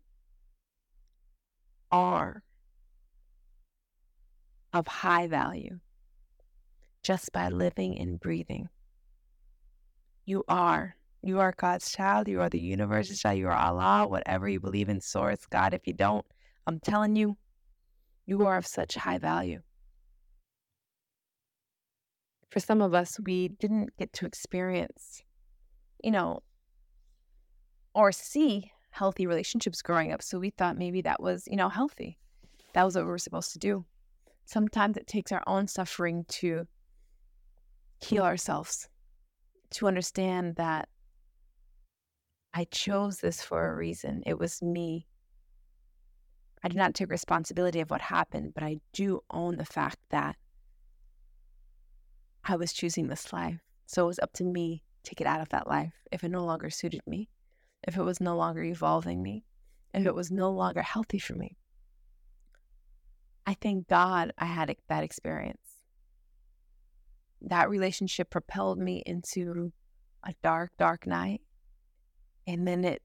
are 1.92 2.44
of 4.74 4.88
high 4.88 5.28
value 5.28 5.80
just 7.04 7.32
by 7.32 7.50
living 7.50 7.98
and 8.00 8.20
breathing. 8.20 8.68
You 10.26 10.44
are. 10.48 10.96
You 11.26 11.40
are 11.40 11.54
God's 11.58 11.92
child. 11.92 12.28
You 12.28 12.42
are 12.42 12.50
the 12.50 12.60
universe's 12.60 13.20
child. 13.20 13.40
You 13.40 13.48
are 13.48 13.52
Allah, 13.52 14.08
whatever 14.08 14.48
you 14.48 14.60
believe 14.60 14.90
in, 14.90 15.02
source, 15.02 15.46
God. 15.50 15.74
If 15.74 15.88
you 15.88 15.94
don't, 15.94 16.26
I'm 16.68 16.80
telling 16.80 17.16
you, 17.16 17.36
you 18.26 18.46
are 18.46 18.58
of 18.58 18.68
such 18.68 18.96
high 18.96 19.18
value 19.18 19.62
for 22.56 22.62
some 22.62 22.82
of 22.82 22.94
us, 22.94 23.20
we 23.26 23.50
didn't 23.50 23.90
get 23.98 24.14
to 24.14 24.26
experience, 24.26 25.22
you 26.02 26.10
know, 26.10 26.42
or 27.94 28.14
see 28.14 28.72
healthy 28.92 29.28
relationships 29.28 29.82
growing 29.82 30.14
up. 30.14 30.22
So 30.22 30.40
we 30.40 30.52
thought 30.52 30.78
maybe 30.78 31.02
that 31.02 31.22
was, 31.22 31.50
you 31.52 31.58
know, 31.58 31.68
healthy. 31.68 32.18
That 32.72 32.86
was 32.86 32.96
what 32.96 33.04
we 33.04 33.12
were 33.12 33.18
supposed 33.18 33.52
to 33.52 33.60
do. 33.60 33.84
Sometimes 34.46 34.96
it 34.96 35.06
takes 35.06 35.34
our 35.34 35.44
own 35.48 35.68
suffering 35.68 36.24
to 36.30 36.66
heal 38.00 38.24
ourselves, 38.24 38.88
to 39.72 39.88
understand 39.90 40.56
that 40.56 40.88
I 42.58 42.64
chose 42.72 43.20
this 43.20 43.42
for 43.42 43.68
a 43.68 43.76
reason. 43.76 44.24
It 44.26 44.40
was 44.40 44.62
me. 44.62 45.08
I 46.64 46.70
did 46.70 46.78
not 46.78 46.96
take 46.96 47.10
responsibility 47.12 47.82
of 47.82 47.92
what 47.92 48.00
happened, 48.00 48.54
but 48.54 48.64
I 48.64 48.80
do 48.94 49.22
own 49.30 49.58
the 49.58 49.66
fact 49.66 49.98
that 50.10 50.38
I 52.46 52.56
was 52.56 52.72
choosing 52.72 53.08
this 53.08 53.34
life. 53.34 53.60
So 53.88 54.06
it 54.06 54.08
was 54.08 54.20
up 54.20 54.32
to 54.34 54.46
me 54.46 54.84
to 55.04 55.16
get 55.16 55.28
out 55.28 55.42
of 55.42 55.50
that 55.50 55.68
life 55.68 55.94
if 56.14 56.24
it 56.24 56.30
no 56.30 56.46
longer 56.46 56.70
suited 56.70 57.02
me, 57.06 57.28
if 57.86 57.98
it 57.98 58.04
was 58.04 58.22
no 58.22 58.38
longer 58.38 58.64
evolving 58.64 59.22
me, 59.22 59.44
if 59.94 60.06
it 60.06 60.16
was 60.16 60.32
no 60.32 60.50
longer 60.50 60.82
healthy 60.82 61.20
for 61.20 61.36
me. 61.36 61.58
I 63.46 63.56
thank 63.62 63.90
God 63.90 64.32
I 64.38 64.46
had 64.46 64.74
that 64.88 65.04
experience. 65.04 65.82
That 67.42 67.70
relationship 67.70 68.30
propelled 68.30 68.80
me 68.80 69.04
into 69.06 69.74
a 70.24 70.34
dark, 70.42 70.72
dark 70.80 71.06
night. 71.06 71.42
And 72.48 72.68
then 72.68 72.84
it 72.86 73.02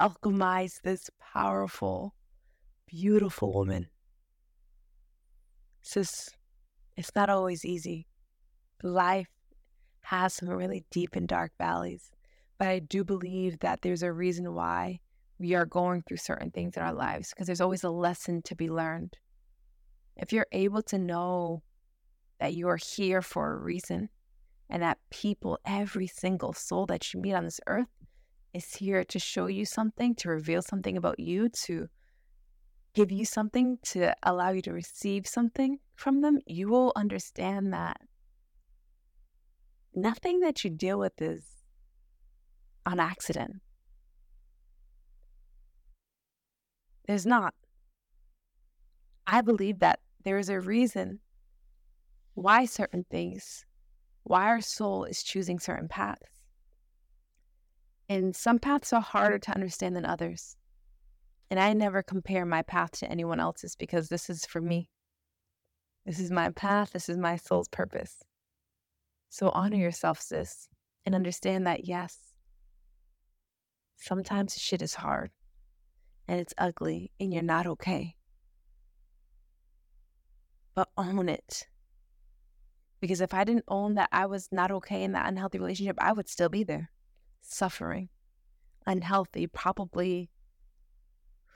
alchemized 0.00 0.82
this 0.82 1.10
powerful, 1.20 2.14
beautiful 2.86 3.52
woman. 3.52 3.88
It's 5.80 5.94
just, 5.94 6.36
it's 6.96 7.14
not 7.14 7.30
always 7.30 7.64
easy 7.64 8.06
life 8.82 9.28
has 10.02 10.34
some 10.34 10.48
really 10.48 10.84
deep 10.90 11.14
and 11.16 11.28
dark 11.28 11.52
valleys. 11.58 12.10
But 12.58 12.68
I 12.68 12.78
do 12.78 13.04
believe 13.04 13.60
that 13.60 13.80
there's 13.82 14.02
a 14.02 14.12
reason 14.12 14.54
why 14.54 15.00
we 15.38 15.54
are 15.54 15.66
going 15.66 16.02
through 16.02 16.18
certain 16.18 16.50
things 16.50 16.76
in 16.76 16.82
our 16.82 16.92
lives 16.92 17.30
because 17.30 17.46
there's 17.46 17.60
always 17.60 17.84
a 17.84 17.90
lesson 17.90 18.42
to 18.42 18.54
be 18.54 18.68
learned. 18.68 19.16
if 20.16 20.32
you're 20.34 20.46
able 20.52 20.82
to 20.82 20.98
know 20.98 21.62
that 22.40 22.54
you're 22.54 22.76
here 22.76 23.22
for 23.22 23.52
a 23.52 23.58
reason 23.58 24.10
and 24.68 24.82
that 24.82 24.98
people, 25.10 25.58
every 25.64 26.06
single 26.06 26.52
soul 26.52 26.84
that 26.86 27.12
you 27.12 27.20
meet 27.20 27.32
on 27.32 27.44
this 27.44 27.60
earth, 27.66 27.88
is 28.52 28.74
here 28.74 29.04
to 29.04 29.18
show 29.18 29.46
you 29.46 29.64
something, 29.64 30.14
to 30.16 30.28
reveal 30.28 30.62
something 30.62 30.96
about 30.96 31.20
you, 31.20 31.48
to 31.64 31.88
give 32.94 33.12
you 33.12 33.24
something, 33.24 33.78
to 33.82 34.14
allow 34.22 34.50
you 34.50 34.62
to 34.62 34.72
receive 34.72 35.26
something 35.26 35.78
from 35.94 36.20
them, 36.20 36.38
you 36.46 36.68
will 36.68 36.92
understand 36.96 37.72
that 37.72 38.00
nothing 39.94 40.40
that 40.40 40.64
you 40.64 40.70
deal 40.70 40.98
with 40.98 41.20
is 41.20 41.44
on 42.86 42.98
accident. 42.98 43.56
There's 47.06 47.26
not. 47.26 47.54
I 49.26 49.40
believe 49.40 49.78
that 49.80 50.00
there 50.24 50.38
is 50.38 50.48
a 50.48 50.60
reason 50.60 51.20
why 52.34 52.64
certain 52.64 53.04
things, 53.10 53.64
why 54.22 54.46
our 54.46 54.60
soul 54.60 55.04
is 55.04 55.22
choosing 55.22 55.58
certain 55.58 55.88
paths. 55.88 56.39
And 58.10 58.34
some 58.34 58.58
paths 58.58 58.92
are 58.92 59.00
harder 59.00 59.38
to 59.38 59.54
understand 59.54 59.94
than 59.94 60.04
others. 60.04 60.56
And 61.48 61.60
I 61.60 61.72
never 61.74 62.02
compare 62.02 62.44
my 62.44 62.62
path 62.62 62.90
to 62.98 63.08
anyone 63.08 63.38
else's 63.38 63.76
because 63.76 64.08
this 64.08 64.28
is 64.28 64.44
for 64.44 64.60
me. 64.60 64.88
This 66.04 66.18
is 66.18 66.32
my 66.32 66.50
path. 66.50 66.90
This 66.92 67.08
is 67.08 67.16
my 67.16 67.36
soul's 67.36 67.68
purpose. 67.68 68.16
So 69.28 69.50
honor 69.50 69.76
yourself, 69.76 70.20
sis, 70.20 70.68
and 71.06 71.14
understand 71.14 71.68
that 71.68 71.84
yes, 71.84 72.18
sometimes 73.96 74.58
shit 74.58 74.82
is 74.82 74.94
hard 74.94 75.30
and 76.26 76.40
it's 76.40 76.54
ugly 76.58 77.12
and 77.20 77.32
you're 77.32 77.44
not 77.44 77.68
okay. 77.68 78.16
But 80.74 80.88
own 80.98 81.28
it. 81.28 81.68
Because 83.00 83.20
if 83.20 83.32
I 83.32 83.44
didn't 83.44 83.66
own 83.68 83.94
that 83.94 84.08
I 84.10 84.26
was 84.26 84.48
not 84.50 84.72
okay 84.72 85.04
in 85.04 85.12
that 85.12 85.28
unhealthy 85.28 85.60
relationship, 85.60 85.96
I 86.00 86.12
would 86.12 86.28
still 86.28 86.48
be 86.48 86.64
there 86.64 86.90
suffering, 87.50 88.08
unhealthy, 88.86 89.46
probably. 89.46 90.30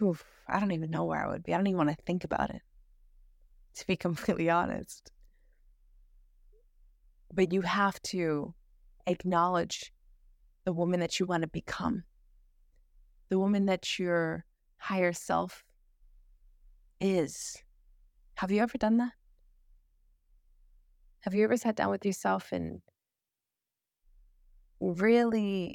Oof, 0.03 0.25
I 0.49 0.61
don't 0.61 0.73
even 0.73 0.91
know 0.91 1.05
where 1.05 1.25
I 1.25 1.31
would 1.31 1.43
be. 1.43 1.55
I 1.55 1.57
don't 1.57 1.67
even 1.67 1.87
want 1.87 1.91
to 1.91 2.05
think 2.05 2.25
about 2.25 2.51
it, 2.51 2.63
to 3.77 3.87
be 3.87 3.97
completely 4.07 4.51
honest. 4.51 5.11
But 7.33 7.53
you 7.53 7.63
have 7.63 8.01
to 8.03 8.55
acknowledge 9.07 9.93
the 10.65 10.73
woman 10.73 11.01
that 11.01 11.19
you 11.19 11.27
want 11.27 11.43
to 11.43 11.49
become, 11.49 12.05
the 13.29 13.39
woman 13.39 13.67
that 13.67 13.99
your 13.99 14.45
higher 14.79 15.13
self 15.13 15.65
is. 17.01 17.63
Have 18.37 18.51
you 18.51 18.61
ever 18.61 18.79
done 18.79 18.97
that? 18.99 19.13
Have 21.21 21.35
you 21.35 21.45
ever 21.45 21.57
sat 21.57 21.77
down 21.77 21.91
with 21.91 22.05
yourself 22.05 22.53
and 22.53 22.83
really 24.81 25.75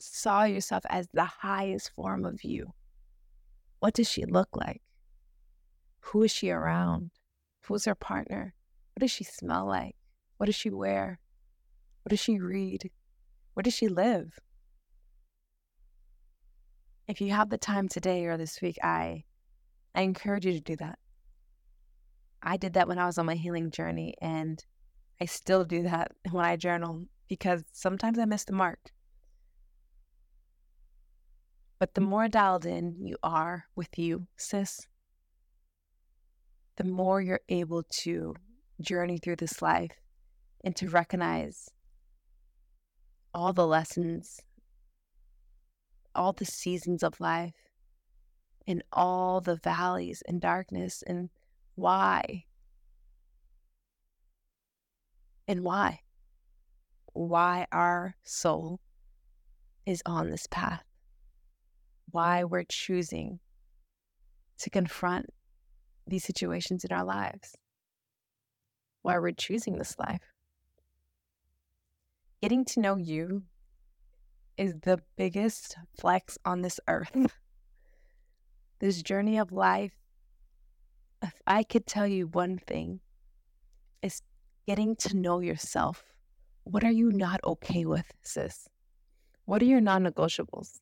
saw 0.00 0.44
yourself 0.44 0.84
as 0.88 1.08
the 1.12 1.24
highest 1.24 1.92
form 1.94 2.24
of 2.24 2.42
you. 2.44 2.72
What 3.80 3.94
does 3.94 4.10
she 4.10 4.24
look 4.24 4.48
like? 4.54 4.82
Who 6.00 6.22
is 6.22 6.30
she 6.30 6.50
around? 6.50 7.10
Who's 7.66 7.84
her 7.84 7.94
partner? 7.94 8.54
What 8.94 9.00
does 9.00 9.10
she 9.10 9.24
smell 9.24 9.66
like? 9.66 9.96
What 10.38 10.46
does 10.46 10.54
she 10.54 10.70
wear? 10.70 11.20
What 12.02 12.10
does 12.10 12.20
she 12.20 12.38
read? 12.38 12.90
Where 13.54 13.62
does 13.62 13.74
she 13.74 13.88
live? 13.88 14.38
If 17.06 17.20
you 17.20 17.30
have 17.30 17.50
the 17.50 17.58
time 17.58 17.88
today 17.88 18.24
or 18.26 18.36
this 18.36 18.60
week, 18.60 18.78
I 18.82 19.24
I 19.94 20.02
encourage 20.02 20.46
you 20.46 20.52
to 20.52 20.60
do 20.60 20.76
that. 20.76 20.98
I 22.42 22.56
did 22.56 22.74
that 22.74 22.88
when 22.88 22.98
I 22.98 23.06
was 23.06 23.18
on 23.18 23.26
my 23.26 23.34
healing 23.34 23.70
journey 23.70 24.14
and 24.22 24.64
I 25.20 25.26
still 25.26 25.64
do 25.64 25.82
that 25.82 26.12
when 26.30 26.44
I 26.44 26.56
journal 26.56 27.04
because 27.28 27.64
sometimes 27.72 28.18
I 28.18 28.24
miss 28.24 28.44
the 28.44 28.52
mark. 28.52 28.78
But 31.80 31.94
the 31.94 32.00
mm. 32.00 32.08
more 32.08 32.28
dialed 32.28 32.64
in 32.64 32.94
you 33.04 33.16
are 33.22 33.64
with 33.74 33.98
you, 33.98 34.28
sis, 34.36 34.86
the 36.76 36.84
more 36.84 37.20
you're 37.20 37.40
able 37.48 37.82
to 38.02 38.36
journey 38.80 39.18
through 39.18 39.36
this 39.36 39.60
life 39.60 39.98
and 40.62 40.76
to 40.76 40.88
recognize 40.88 41.68
all 43.34 43.52
the 43.52 43.66
lessons, 43.66 44.40
all 46.14 46.32
the 46.32 46.44
seasons 46.44 47.02
of 47.02 47.18
life, 47.18 47.54
and 48.68 48.84
all 48.92 49.40
the 49.40 49.56
valleys 49.56 50.22
and 50.28 50.40
darkness, 50.40 51.02
and 51.04 51.30
why. 51.74 52.44
And 55.48 55.64
why 55.64 56.00
why 57.12 57.66
our 57.72 58.14
soul 58.22 58.80
is 59.86 60.02
on 60.06 60.30
this 60.30 60.46
path, 60.50 60.84
why 62.12 62.44
we're 62.44 62.64
choosing 62.64 63.40
to 64.58 64.70
confront 64.70 65.26
these 66.06 66.24
situations 66.24 66.84
in 66.84 66.92
our 66.92 67.04
lives, 67.04 67.56
why 69.02 69.18
we're 69.18 69.32
choosing 69.32 69.78
this 69.78 69.98
life. 69.98 70.22
Getting 72.42 72.64
to 72.66 72.80
know 72.80 72.96
you 72.96 73.42
is 74.56 74.74
the 74.82 75.00
biggest 75.16 75.76
flex 75.98 76.38
on 76.44 76.62
this 76.62 76.80
earth. 76.88 77.14
this 78.78 79.02
journey 79.02 79.38
of 79.38 79.52
life, 79.52 79.92
if 81.22 81.34
I 81.46 81.62
could 81.62 81.86
tell 81.86 82.06
you 82.06 82.26
one 82.26 82.58
thing, 82.58 83.00
is 84.02 84.22
getting 84.66 84.96
to 84.96 85.16
know 85.16 85.40
yourself 85.40 86.10
what 86.64 86.84
are 86.84 86.90
you 86.90 87.10
not 87.10 87.40
okay 87.44 87.84
with, 87.84 88.12
sis? 88.22 88.68
What 89.44 89.62
are 89.62 89.66
your 89.66 89.80
non 89.80 90.04
negotiables? 90.04 90.78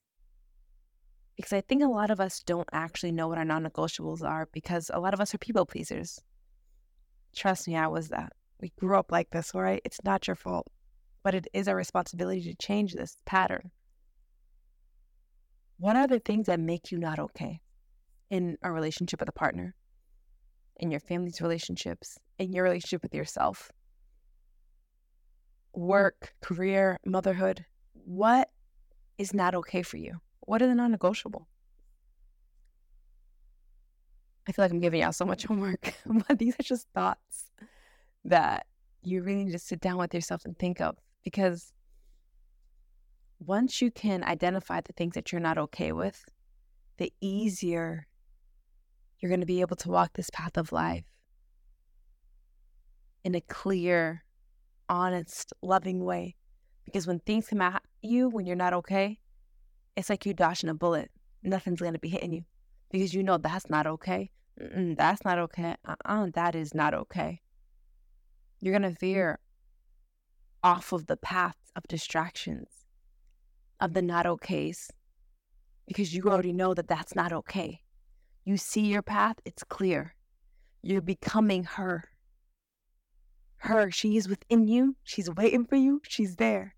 Because 1.38 1.54
I 1.54 1.62
think 1.62 1.82
a 1.82 1.88
lot 1.88 2.10
of 2.10 2.20
us 2.20 2.42
don't 2.42 2.68
actually 2.72 3.12
know 3.12 3.28
what 3.28 3.38
our 3.38 3.44
non 3.46 3.64
negotiables 3.64 4.22
are 4.22 4.46
because 4.52 4.90
a 4.92 5.00
lot 5.00 5.14
of 5.14 5.20
us 5.20 5.34
are 5.34 5.38
people 5.38 5.64
pleasers. 5.64 6.20
Trust 7.34 7.66
me, 7.66 7.76
I 7.76 7.86
was 7.86 8.08
that. 8.08 8.34
We 8.60 8.74
grew 8.78 8.98
up 8.98 9.10
like 9.10 9.30
this, 9.30 9.54
all 9.54 9.62
right? 9.62 9.80
It's 9.86 10.04
not 10.04 10.26
your 10.26 10.36
fault, 10.36 10.66
but 11.22 11.34
it 11.34 11.48
is 11.54 11.66
our 11.66 11.76
responsibility 11.76 12.42
to 12.42 12.54
change 12.56 12.92
this 12.92 13.16
pattern. 13.24 13.70
What 15.78 15.96
are 15.96 16.06
the 16.08 16.18
things 16.18 16.46
that 16.46 16.60
make 16.60 16.92
you 16.92 16.98
not 16.98 17.18
okay 17.18 17.62
in 18.28 18.58
a 18.62 18.70
relationship 18.70 19.20
with 19.20 19.30
a 19.30 19.32
partner, 19.32 19.74
in 20.76 20.90
your 20.90 21.00
family's 21.00 21.40
relationships, 21.40 22.18
in 22.38 22.52
your 22.52 22.64
relationship 22.64 23.02
with 23.02 23.14
yourself? 23.14 23.72
work, 25.78 26.34
career, 26.40 26.98
motherhood, 27.06 27.64
what 27.92 28.50
is 29.16 29.32
not 29.32 29.54
okay 29.54 29.82
for 29.82 29.96
you? 29.96 30.20
What 30.48 30.62
are 30.62 30.66
the 30.66 30.74
non 30.74 30.92
negotiable? 30.92 31.46
I 34.48 34.52
feel 34.52 34.64
like 34.64 34.72
I'm 34.72 34.80
giving 34.80 35.02
y'all 35.02 35.12
so 35.12 35.26
much 35.26 35.44
homework, 35.48 35.92
but 36.26 36.38
these 36.38 36.54
are 36.58 36.62
just 36.62 36.88
thoughts 36.94 37.50
that 38.24 38.64
you 39.02 39.22
really 39.22 39.44
need 39.44 39.52
to 39.52 39.58
sit 39.58 39.78
down 39.78 39.98
with 39.98 40.14
yourself 40.14 40.46
and 40.46 40.58
think 40.58 40.80
of 40.80 40.96
because 41.22 41.74
once 43.38 43.82
you 43.82 43.90
can 43.90 44.24
identify 44.24 44.80
the 44.80 44.94
things 44.94 45.16
that 45.16 45.30
you're 45.32 45.40
not 45.42 45.58
okay 45.58 45.92
with, 45.92 46.24
the 46.96 47.12
easier 47.20 48.06
you're 49.20 49.28
going 49.28 49.40
to 49.40 49.46
be 49.46 49.60
able 49.60 49.76
to 49.76 49.90
walk 49.90 50.14
this 50.14 50.30
path 50.30 50.56
of 50.56 50.72
life 50.72 51.04
in 53.22 53.34
a 53.34 53.42
clear, 53.42 54.24
honest, 54.88 55.52
loving 55.60 56.06
way. 56.06 56.36
Because 56.86 57.06
when 57.06 57.18
things 57.18 57.48
come 57.48 57.60
at 57.60 57.82
you 58.00 58.30
when 58.30 58.46
you're 58.46 58.56
not 58.56 58.72
okay, 58.72 59.18
it's 59.98 60.08
like 60.08 60.24
you're 60.24 60.32
dodging 60.34 60.70
a 60.70 60.74
bullet. 60.74 61.10
Nothing's 61.42 61.80
going 61.80 61.92
to 61.92 61.98
be 61.98 62.08
hitting 62.08 62.32
you 62.32 62.44
because 62.90 63.12
you 63.12 63.22
know 63.22 63.36
that's 63.36 63.68
not 63.68 63.86
okay. 63.86 64.30
Mm-mm, 64.60 64.96
that's 64.96 65.24
not 65.24 65.38
okay. 65.38 65.74
Uh-uh, 65.84 66.28
that 66.34 66.54
is 66.54 66.72
not 66.72 66.94
okay. 66.94 67.40
You're 68.60 68.78
going 68.78 68.90
to 68.90 68.96
mm. 68.96 69.00
veer 69.00 69.38
off 70.62 70.92
of 70.92 71.06
the 71.06 71.16
path 71.16 71.56
of 71.74 71.82
distractions, 71.88 72.68
of 73.80 73.92
the 73.92 74.02
not 74.02 74.26
okays, 74.26 74.90
because 75.86 76.14
you 76.14 76.22
already 76.24 76.52
know 76.52 76.74
that 76.74 76.88
that's 76.88 77.14
not 77.16 77.32
okay. 77.32 77.80
You 78.44 78.56
see 78.56 78.86
your 78.86 79.02
path, 79.02 79.36
it's 79.44 79.64
clear. 79.64 80.14
You're 80.82 81.00
becoming 81.00 81.64
her 81.64 82.04
her. 83.58 83.90
She 83.90 84.16
is 84.16 84.28
within 84.28 84.68
you. 84.68 84.94
She's 85.02 85.28
waiting 85.28 85.64
for 85.64 85.74
you. 85.74 86.00
She's 86.04 86.36
there. 86.36 86.76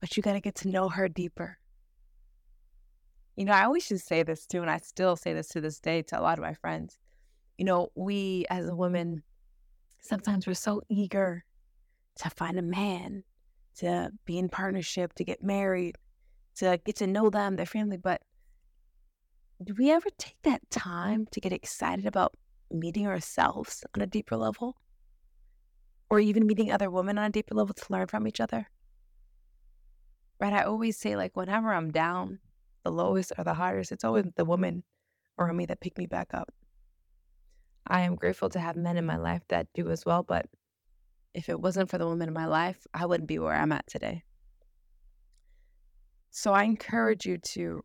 But 0.00 0.16
you 0.16 0.22
got 0.22 0.32
to 0.32 0.40
get 0.40 0.56
to 0.56 0.68
know 0.68 0.88
her 0.88 1.08
deeper. 1.08 1.58
You 3.36 3.44
know, 3.44 3.52
I 3.52 3.64
always 3.64 3.88
just 3.88 4.06
say 4.06 4.22
this 4.22 4.46
too, 4.46 4.60
and 4.60 4.70
I 4.70 4.78
still 4.78 5.16
say 5.16 5.32
this 5.32 5.48
to 5.48 5.60
this 5.60 5.80
day 5.80 6.02
to 6.02 6.20
a 6.20 6.22
lot 6.22 6.38
of 6.38 6.44
my 6.44 6.54
friends. 6.54 6.98
You 7.58 7.64
know, 7.64 7.88
we 7.94 8.46
as 8.50 8.68
a 8.68 8.74
woman, 8.74 9.22
sometimes 10.00 10.46
we're 10.46 10.54
so 10.54 10.82
eager 10.88 11.44
to 12.16 12.30
find 12.30 12.58
a 12.58 12.62
man, 12.62 13.24
to 13.76 14.10
be 14.26 14.38
in 14.38 14.48
partnership, 14.48 15.14
to 15.14 15.24
get 15.24 15.42
married, 15.42 15.96
to 16.56 16.78
get 16.84 16.96
to 16.96 17.06
know 17.06 17.30
them, 17.30 17.56
their 17.56 17.66
family. 17.66 17.96
But 17.96 18.20
do 19.64 19.74
we 19.78 19.90
ever 19.90 20.08
take 20.18 20.36
that 20.42 20.68
time 20.70 21.26
to 21.30 21.40
get 21.40 21.52
excited 21.52 22.04
about 22.04 22.34
meeting 22.70 23.06
ourselves 23.06 23.84
on 23.94 24.02
a 24.02 24.06
deeper 24.06 24.36
level 24.36 24.76
or 26.10 26.20
even 26.20 26.46
meeting 26.46 26.70
other 26.70 26.90
women 26.90 27.18
on 27.18 27.24
a 27.24 27.30
deeper 27.30 27.54
level 27.54 27.74
to 27.74 27.84
learn 27.88 28.06
from 28.06 28.26
each 28.26 28.40
other. 28.40 28.68
Right? 30.38 30.52
I 30.52 30.64
always 30.64 30.98
say, 30.98 31.16
like, 31.16 31.36
whenever 31.36 31.72
I'm 31.72 31.90
down, 31.90 32.38
the 32.84 32.90
lowest 32.90 33.32
or 33.38 33.44
the 33.44 33.54
highest, 33.54 33.92
it's 33.92 34.04
always 34.04 34.26
the 34.36 34.44
woman 34.44 34.82
around 35.38 35.56
me 35.56 35.66
that 35.66 35.80
pick 35.80 35.98
me 35.98 36.06
back 36.06 36.34
up. 36.34 36.52
I 37.86 38.02
am 38.02 38.16
grateful 38.16 38.48
to 38.50 38.60
have 38.60 38.76
men 38.76 38.96
in 38.96 39.06
my 39.06 39.16
life 39.16 39.42
that 39.48 39.66
do 39.74 39.90
as 39.90 40.06
well, 40.06 40.22
but 40.22 40.46
if 41.34 41.48
it 41.48 41.60
wasn't 41.60 41.90
for 41.90 41.98
the 41.98 42.06
women 42.06 42.28
in 42.28 42.34
my 42.34 42.46
life, 42.46 42.86
I 42.94 43.06
wouldn't 43.06 43.28
be 43.28 43.38
where 43.38 43.54
I'm 43.54 43.72
at 43.72 43.86
today. 43.86 44.22
So 46.30 46.52
I 46.52 46.64
encourage 46.64 47.26
you 47.26 47.38
to 47.38 47.82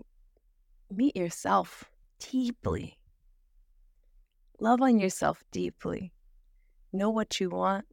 meet 0.90 1.16
yourself 1.16 1.84
deeply. 2.20 2.98
Love 4.60 4.82
on 4.82 5.00
yourself 5.00 5.44
deeply. 5.52 6.14
Know 6.94 7.10
what 7.10 7.40
you 7.40 7.50
want, 7.50 7.86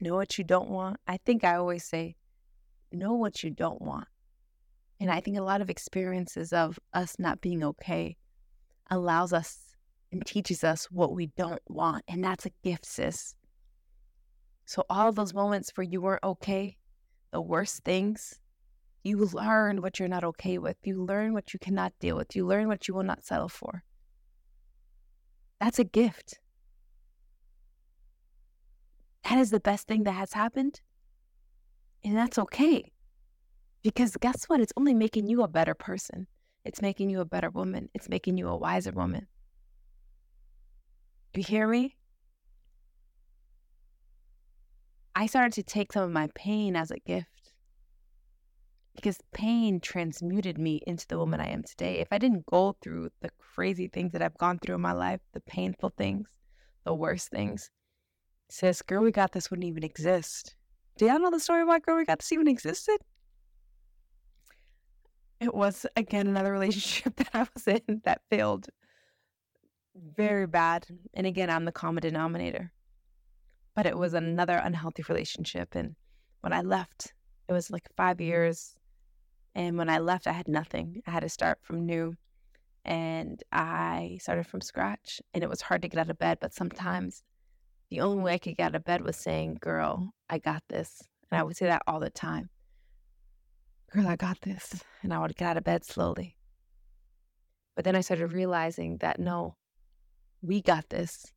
know 0.00 0.14
what 0.14 0.38
you 0.38 0.44
don't 0.44 0.70
want. 0.70 0.98
I 1.06 1.18
think 1.18 1.44
I 1.44 1.56
always 1.56 1.84
say, 1.84 2.16
know 2.92 3.14
what 3.14 3.42
you 3.42 3.50
don't 3.50 3.82
want. 3.82 4.08
And 5.00 5.10
I 5.10 5.20
think 5.20 5.36
a 5.38 5.42
lot 5.42 5.60
of 5.60 5.70
experiences 5.70 6.52
of 6.52 6.78
us 6.92 7.16
not 7.18 7.40
being 7.40 7.62
okay 7.62 8.16
allows 8.90 9.32
us 9.32 9.76
and 10.10 10.24
teaches 10.26 10.64
us 10.64 10.86
what 10.90 11.14
we 11.14 11.26
don't 11.36 11.62
want. 11.68 12.04
And 12.08 12.24
that's 12.24 12.46
a 12.46 12.52
gift, 12.64 12.86
sis. 12.86 13.34
So, 14.64 14.84
all 14.90 15.12
those 15.12 15.34
moments 15.34 15.72
where 15.74 15.84
you 15.84 16.00
weren't 16.00 16.24
okay, 16.24 16.76
the 17.30 17.40
worst 17.40 17.84
things, 17.84 18.40
you 19.04 19.16
learn 19.18 19.80
what 19.80 19.98
you're 19.98 20.08
not 20.08 20.24
okay 20.24 20.58
with. 20.58 20.76
You 20.82 21.02
learn 21.02 21.32
what 21.32 21.54
you 21.54 21.58
cannot 21.58 21.92
deal 22.00 22.16
with. 22.16 22.34
You 22.34 22.46
learn 22.46 22.68
what 22.68 22.88
you 22.88 22.94
will 22.94 23.04
not 23.04 23.24
settle 23.24 23.48
for. 23.48 23.84
That's 25.60 25.78
a 25.78 25.84
gift. 25.84 26.38
That 29.24 29.38
is 29.38 29.50
the 29.50 29.60
best 29.60 29.86
thing 29.86 30.04
that 30.04 30.12
has 30.12 30.32
happened. 30.32 30.80
And 32.04 32.16
that's 32.16 32.38
okay. 32.38 32.92
Because 33.82 34.16
guess 34.16 34.44
what? 34.44 34.60
It's 34.60 34.72
only 34.76 34.94
making 34.94 35.28
you 35.28 35.42
a 35.42 35.48
better 35.48 35.74
person. 35.74 36.26
It's 36.64 36.82
making 36.82 37.10
you 37.10 37.20
a 37.20 37.24
better 37.24 37.50
woman. 37.50 37.88
It's 37.94 38.08
making 38.08 38.36
you 38.38 38.48
a 38.48 38.56
wiser 38.56 38.92
woman. 38.92 39.26
You 41.34 41.44
hear 41.44 41.68
me? 41.68 41.94
I 45.14 45.26
started 45.26 45.52
to 45.52 45.62
take 45.62 45.92
some 45.92 46.02
of 46.02 46.10
my 46.10 46.28
pain 46.34 46.74
as 46.74 46.90
a 46.90 46.98
gift 46.98 47.52
because 48.96 49.18
pain 49.32 49.78
transmuted 49.78 50.58
me 50.58 50.80
into 50.86 51.06
the 51.06 51.18
woman 51.18 51.40
I 51.40 51.50
am 51.50 51.62
today. 51.62 51.98
If 51.98 52.08
I 52.10 52.18
didn't 52.18 52.46
go 52.46 52.76
through 52.82 53.10
the 53.20 53.30
crazy 53.38 53.86
things 53.86 54.10
that 54.12 54.22
I've 54.22 54.36
gone 54.38 54.58
through 54.58 54.74
in 54.74 54.80
my 54.80 54.92
life, 54.92 55.20
the 55.32 55.40
painful 55.40 55.92
things, 55.96 56.28
the 56.84 56.94
worst 56.94 57.30
things, 57.30 57.70
sis, 58.50 58.82
girl, 58.82 59.02
we 59.02 59.12
got 59.12 59.30
this 59.30 59.50
wouldn't 59.50 59.68
even 59.68 59.84
exist. 59.84 60.56
Do 60.96 61.06
y'all 61.06 61.20
know 61.20 61.30
the 61.30 61.38
story 61.38 61.62
about 61.62 61.82
girl 61.82 61.96
we 61.96 62.04
got 62.04 62.18
this 62.18 62.32
even 62.32 62.48
existed? 62.48 62.98
It 65.40 65.54
was 65.54 65.86
again 65.96 66.26
another 66.26 66.52
relationship 66.52 67.16
that 67.16 67.30
I 67.32 67.46
was 67.54 67.66
in 67.66 68.02
that 68.04 68.22
failed 68.30 68.68
mm-hmm. 69.96 70.08
very 70.16 70.46
bad. 70.46 70.86
And 71.14 71.26
again, 71.26 71.50
I'm 71.50 71.64
the 71.64 71.72
common 71.72 72.02
denominator. 72.02 72.72
But 73.74 73.86
it 73.86 73.96
was 73.96 74.14
another 74.14 74.56
unhealthy 74.56 75.04
relationship. 75.08 75.74
And 75.74 75.94
when 76.40 76.52
I 76.52 76.62
left, 76.62 77.12
it 77.48 77.52
was 77.52 77.70
like 77.70 77.88
five 77.96 78.16
mm-hmm. 78.16 78.26
years. 78.26 78.74
And 79.54 79.78
when 79.78 79.88
I 79.88 79.98
left, 79.98 80.26
I 80.26 80.32
had 80.32 80.48
nothing. 80.48 81.02
I 81.06 81.10
had 81.10 81.22
to 81.22 81.28
start 81.28 81.58
from 81.62 81.86
new. 81.86 82.14
And 82.84 83.42
I 83.52 84.18
started 84.20 84.46
from 84.46 84.60
scratch. 84.60 85.20
And 85.34 85.44
it 85.44 85.50
was 85.50 85.62
hard 85.62 85.82
to 85.82 85.88
get 85.88 86.00
out 86.00 86.10
of 86.10 86.18
bed. 86.18 86.38
But 86.40 86.54
sometimes 86.54 87.22
the 87.90 88.00
only 88.00 88.22
way 88.22 88.34
I 88.34 88.38
could 88.38 88.56
get 88.56 88.66
out 88.66 88.74
of 88.74 88.84
bed 88.84 89.02
was 89.02 89.16
saying, 89.16 89.58
Girl, 89.60 90.10
I 90.28 90.38
got 90.38 90.62
this. 90.68 91.02
And 91.30 91.38
I 91.38 91.42
would 91.42 91.56
say 91.56 91.66
that 91.66 91.82
all 91.86 92.00
the 92.00 92.10
time. 92.10 92.50
Girl, 93.90 94.06
I 94.06 94.16
got 94.16 94.40
this. 94.42 94.82
And 95.02 95.12
I 95.12 95.18
would 95.18 95.36
get 95.36 95.48
out 95.48 95.56
of 95.56 95.64
bed 95.64 95.84
slowly. 95.84 96.36
But 97.74 97.84
then 97.84 97.96
I 97.96 98.00
started 98.00 98.32
realizing 98.32 98.98
that 98.98 99.18
no, 99.18 99.56
we 100.42 100.60
got 100.60 100.88
this. 100.88 101.32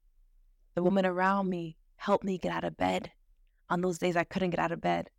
The 0.75 0.83
woman 0.83 1.05
around 1.05 1.49
me 1.49 1.77
helped 1.97 2.23
me 2.23 2.37
get 2.37 2.51
out 2.51 2.63
of 2.63 2.77
bed 2.77 3.11
on 3.69 3.81
those 3.81 3.97
days 3.97 4.15
I 4.17 4.23
couldn't 4.25 4.49
get 4.49 4.59
out 4.59 4.71
of 4.71 4.81
bed. 4.81 5.09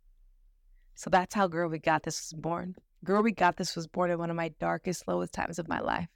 So 0.95 1.09
that's 1.09 1.33
how 1.33 1.47
Girl 1.47 1.69
We 1.69 1.79
Got 1.79 2.03
This 2.03 2.31
was 2.31 2.39
born. 2.39 2.75
Girl 3.03 3.23
We 3.23 3.31
Got 3.31 3.57
This 3.57 3.75
was 3.75 3.87
born 3.87 4.11
in 4.11 4.19
one 4.19 4.29
of 4.29 4.35
my 4.35 4.49
darkest, 4.59 5.07
lowest 5.07 5.33
times 5.33 5.57
of 5.57 5.67
my 5.67 5.79
life. 5.79 6.07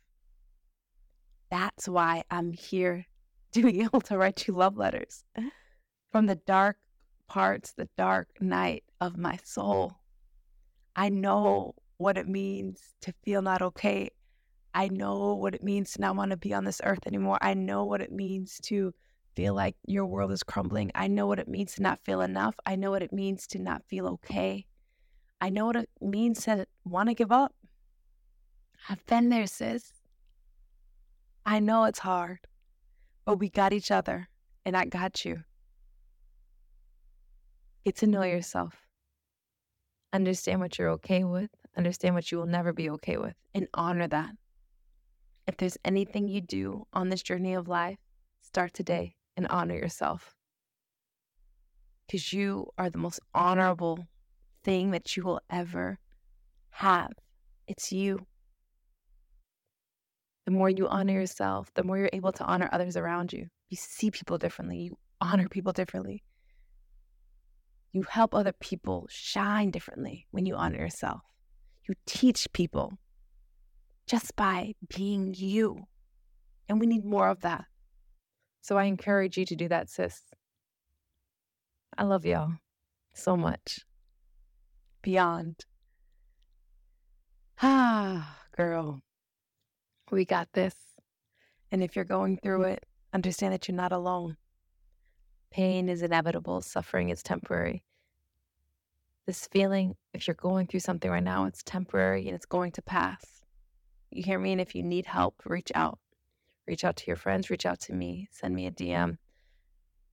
That's 1.49 1.87
why 1.87 2.23
I'm 2.29 2.51
here 2.51 3.05
to 3.53 3.63
be 3.63 3.81
able 3.81 4.01
to 4.01 4.17
write 4.17 4.47
you 4.47 4.53
love 4.53 4.77
letters 4.77 5.23
from 6.11 6.27
the 6.27 6.35
dark 6.35 6.77
parts, 7.27 7.73
the 7.73 7.89
dark 7.97 8.29
night 8.39 8.83
of 9.01 9.17
my 9.17 9.39
soul. 9.43 9.97
I 10.97 11.09
know 11.09 11.75
what 11.97 12.17
it 12.17 12.27
means 12.27 12.81
to 13.01 13.13
feel 13.23 13.43
not 13.43 13.61
okay. 13.61 14.09
I 14.73 14.87
know 14.89 15.35
what 15.35 15.53
it 15.53 15.63
means 15.63 15.93
to 15.93 16.01
not 16.01 16.15
want 16.15 16.31
to 16.31 16.37
be 16.37 16.53
on 16.53 16.63
this 16.63 16.81
earth 16.83 17.05
anymore. 17.05 17.37
I 17.39 17.53
know 17.53 17.85
what 17.85 18.01
it 18.01 18.11
means 18.11 18.59
to 18.63 18.93
feel 19.35 19.53
like 19.53 19.75
your 19.85 20.07
world 20.07 20.31
is 20.31 20.41
crumbling. 20.41 20.91
I 20.95 21.07
know 21.07 21.27
what 21.27 21.39
it 21.39 21.47
means 21.47 21.75
to 21.75 21.83
not 21.83 21.99
feel 21.99 22.21
enough. 22.21 22.55
I 22.65 22.75
know 22.75 22.89
what 22.89 23.03
it 23.03 23.13
means 23.13 23.45
to 23.47 23.59
not 23.59 23.83
feel 23.85 24.07
okay. 24.07 24.65
I 25.39 25.49
know 25.49 25.67
what 25.67 25.75
it 25.75 25.89
means 26.01 26.43
to 26.45 26.65
want 26.83 27.09
to 27.09 27.15
give 27.15 27.31
up. 27.31 27.53
I've 28.89 29.05
been 29.05 29.29
there, 29.29 29.45
sis. 29.45 29.93
I 31.45 31.59
know 31.59 31.83
it's 31.83 31.99
hard, 31.99 32.39
but 33.25 33.37
we 33.37 33.49
got 33.49 33.71
each 33.71 33.91
other, 33.91 34.29
and 34.65 34.75
I 34.75 34.85
got 34.85 35.23
you. 35.23 35.43
Get 37.85 37.97
to 37.97 38.07
know 38.07 38.21
mm. 38.21 38.31
yourself. 38.31 38.86
Understand 40.13 40.61
what 40.61 40.77
you're 40.79 40.89
okay 40.91 41.23
with, 41.23 41.49
understand 41.77 42.15
what 42.15 42.31
you 42.31 42.37
will 42.37 42.45
never 42.45 42.71
be 42.73 42.89
okay 42.91 43.17
with, 43.17 43.35
and 43.53 43.67
honor 43.73 44.07
that. 44.07 44.31
If 45.47 45.57
there's 45.57 45.77
anything 45.85 46.27
you 46.27 46.41
do 46.41 46.85
on 46.93 47.09
this 47.09 47.21
journey 47.21 47.53
of 47.53 47.67
life, 47.67 47.97
start 48.41 48.73
today 48.73 49.15
and 49.35 49.47
honor 49.47 49.75
yourself. 49.75 50.35
Because 52.05 52.31
you 52.31 52.67
are 52.77 52.89
the 52.89 52.97
most 52.97 53.19
honorable 53.33 54.07
thing 54.63 54.91
that 54.91 55.15
you 55.15 55.23
will 55.23 55.41
ever 55.49 55.99
have. 56.69 57.11
It's 57.67 57.91
you. 57.91 58.25
The 60.45 60.51
more 60.51 60.69
you 60.69 60.87
honor 60.87 61.13
yourself, 61.13 61.69
the 61.73 61.83
more 61.83 61.97
you're 61.97 62.09
able 62.13 62.31
to 62.31 62.43
honor 62.45 62.69
others 62.71 62.95
around 62.95 63.33
you. 63.33 63.47
You 63.69 63.77
see 63.77 64.09
people 64.09 64.37
differently, 64.37 64.77
you 64.79 64.97
honor 65.19 65.49
people 65.49 65.73
differently. 65.73 66.23
You 67.97 68.03
help 68.03 68.35
other 68.35 68.51
people 68.51 69.07
shine 69.09 69.71
differently 69.71 70.27
when 70.29 70.45
you 70.45 70.53
honor 70.53 70.77
yourself. 70.77 71.21
You 71.87 71.95
teach 72.05 72.45
people 72.53 72.99
just 74.05 74.35
by 74.35 74.75
being 74.95 75.33
you. 75.35 75.87
And 76.69 76.79
we 76.79 76.85
need 76.85 77.03
more 77.03 77.27
of 77.27 77.41
that. 77.41 77.65
So 78.61 78.77
I 78.77 78.83
encourage 78.83 79.35
you 79.35 79.45
to 79.45 79.55
do 79.55 79.67
that, 79.69 79.89
sis. 79.89 80.21
I 81.97 82.03
love 82.03 82.23
y'all 82.23 82.51
so 83.15 83.35
much. 83.35 83.79
Beyond. 85.01 85.65
Ah, 87.63 88.41
girl, 88.55 89.01
we 90.11 90.23
got 90.23 90.49
this. 90.53 90.75
And 91.71 91.81
if 91.81 91.95
you're 91.95 92.05
going 92.05 92.37
through 92.37 92.65
it, 92.65 92.85
understand 93.11 93.55
that 93.55 93.67
you're 93.67 93.75
not 93.75 93.91
alone. 93.91 94.37
Pain 95.49 95.89
is 95.89 96.03
inevitable, 96.03 96.61
suffering 96.61 97.09
is 97.09 97.23
temporary. 97.23 97.83
This 99.27 99.45
feeling, 99.47 99.93
if 100.13 100.25
you're 100.25 100.35
going 100.35 100.67
through 100.67 100.79
something 100.79 101.11
right 101.11 101.21
now, 101.23 101.45
it's 101.45 101.61
temporary 101.61 102.27
and 102.27 102.35
it's 102.35 102.45
going 102.45 102.71
to 102.71 102.81
pass. 102.81 103.41
You 104.09 104.23
hear 104.23 104.39
me? 104.39 104.53
And 104.53 104.61
if 104.61 104.73
you 104.73 104.83
need 104.83 105.05
help, 105.05 105.35
reach 105.45 105.69
out. 105.75 105.99
Reach 106.65 106.85
out 106.85 106.95
to 106.95 107.07
your 107.07 107.17
friends, 107.17 107.49
reach 107.49 107.65
out 107.65 107.81
to 107.81 107.93
me, 107.93 108.29
send 108.31 108.55
me 108.55 108.67
a 108.67 108.71
DM. 108.71 109.17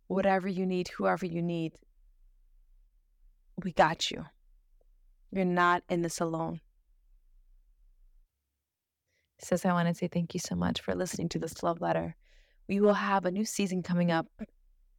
Whatever 0.08 0.48
you 0.48 0.66
need, 0.66 0.88
whoever 0.88 1.26
you 1.26 1.42
need, 1.42 1.74
we 3.62 3.70
got 3.72 4.10
you. 4.10 4.24
You're 5.30 5.44
not 5.44 5.84
in 5.88 6.02
this 6.02 6.20
alone. 6.20 6.60
Says, 9.38 9.64
I 9.64 9.72
want 9.72 9.88
to 9.88 9.94
say 9.94 10.08
thank 10.08 10.34
you 10.34 10.40
so 10.40 10.56
much 10.56 10.80
for 10.80 10.94
listening 10.94 11.28
to 11.30 11.38
this 11.38 11.62
love 11.62 11.80
letter. 11.80 12.16
We 12.68 12.80
will 12.80 12.94
have 12.94 13.24
a 13.24 13.30
new 13.30 13.44
season 13.44 13.82
coming 13.82 14.10
up 14.10 14.26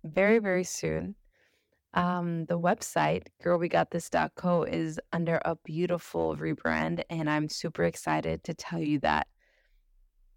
very, 0.03 0.39
very 0.39 0.63
soon. 0.63 1.15
Um, 1.95 2.43
the 2.45 2.59
website, 2.59 3.27
girlwegotthis.co, 3.43 4.63
is 4.63 4.99
under 5.13 5.41
a 5.45 5.55
beautiful 5.63 6.35
rebrand, 6.35 7.01
and 7.09 7.29
I'm 7.29 7.47
super 7.47 7.85
excited 7.85 8.43
to 8.43 8.53
tell 8.53 8.79
you 8.79 8.99
that 8.99 9.27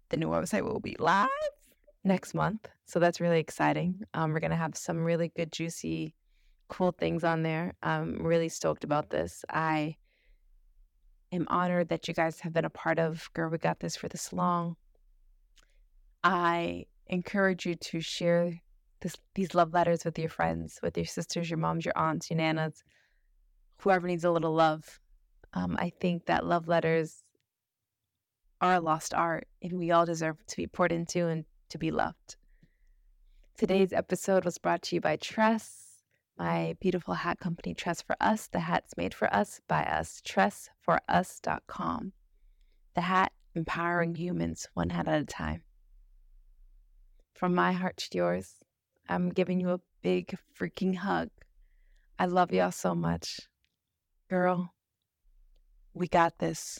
the 0.09 0.17
new 0.17 0.27
website 0.27 0.63
will 0.63 0.79
be 0.79 0.95
live 0.99 1.27
next 2.05 2.33
month. 2.33 2.67
So 2.85 2.99
that's 2.99 3.19
really 3.19 3.39
exciting. 3.39 4.01
Um, 4.13 4.31
we're 4.31 4.39
going 4.39 4.51
to 4.51 4.57
have 4.57 4.75
some 4.75 5.03
really 5.03 5.33
good, 5.35 5.51
juicy, 5.51 6.15
cool 6.69 6.93
things 6.93 7.25
on 7.25 7.43
there. 7.43 7.73
I'm 7.83 8.25
really 8.25 8.49
stoked 8.49 8.85
about 8.85 9.09
this. 9.09 9.43
I 9.49 9.97
am 11.33 11.45
honored 11.49 11.89
that 11.89 12.07
you 12.07 12.13
guys 12.13 12.39
have 12.39 12.53
been 12.53 12.65
a 12.65 12.69
part 12.69 12.99
of 12.99 13.29
Girl 13.33 13.49
We 13.49 13.57
Got 13.57 13.81
This 13.81 13.97
for 13.97 14.07
this 14.07 14.31
long. 14.31 14.77
I 16.23 16.85
encourage 17.07 17.65
you 17.65 17.75
to 17.75 17.99
share 17.99 18.53
this, 19.01 19.15
these 19.35 19.55
love 19.55 19.73
letters 19.73 20.05
with 20.05 20.19
your 20.19 20.29
friends, 20.29 20.79
with 20.81 20.97
your 20.97 21.05
sisters, 21.05 21.49
your 21.49 21.57
moms, 21.59 21.85
your 21.85 21.97
aunts, 21.97 22.29
your 22.29 22.39
nanas, 22.39 22.83
whoever 23.77 24.07
needs 24.07 24.23
a 24.23 24.31
little 24.31 24.53
love. 24.53 24.99
Um, 25.53 25.75
I 25.79 25.91
think 25.99 26.25
that 26.25 26.45
love 26.45 26.67
letters 26.67 27.23
are 28.61 28.75
a 28.75 28.79
lost 28.79 29.13
art, 29.13 29.47
and 29.61 29.77
we 29.77 29.91
all 29.91 30.05
deserve 30.05 30.45
to 30.47 30.57
be 30.57 30.67
poured 30.67 30.91
into 30.91 31.27
and 31.27 31.45
to 31.69 31.77
be 31.77 31.91
loved. 31.91 32.35
Today's 33.57 33.93
episode 33.93 34.45
was 34.45 34.57
brought 34.57 34.81
to 34.83 34.95
you 34.95 35.01
by 35.01 35.15
Tress, 35.15 36.03
my 36.37 36.75
beautiful 36.79 37.13
hat 37.13 37.39
company, 37.39 37.73
Tress 37.73 38.01
for 38.01 38.15
Us. 38.21 38.47
The 38.47 38.59
hat's 38.61 38.95
made 38.95 39.13
for 39.13 39.33
us 39.33 39.59
by 39.67 39.83
us, 39.83 40.21
tressforus.com. 40.25 42.13
The 42.95 43.01
hat 43.01 43.31
empowering 43.55 44.15
humans 44.15 44.67
one 44.73 44.89
hat 44.89 45.07
at 45.07 45.21
a 45.21 45.25
time. 45.25 45.63
From 47.33 47.55
my 47.55 47.71
heart 47.73 47.97
to 47.97 48.17
yours, 48.17 48.55
I'm 49.09 49.29
giving 49.29 49.59
you 49.59 49.71
a 49.71 49.81
big 50.03 50.37
freaking 50.55 50.95
hug. 50.95 51.29
I 52.19 52.27
love 52.27 52.53
y'all 52.53 52.71
so 52.71 52.93
much. 52.93 53.39
Girl, 54.29 54.71
we 55.95 56.07
got 56.07 56.37
this. 56.37 56.79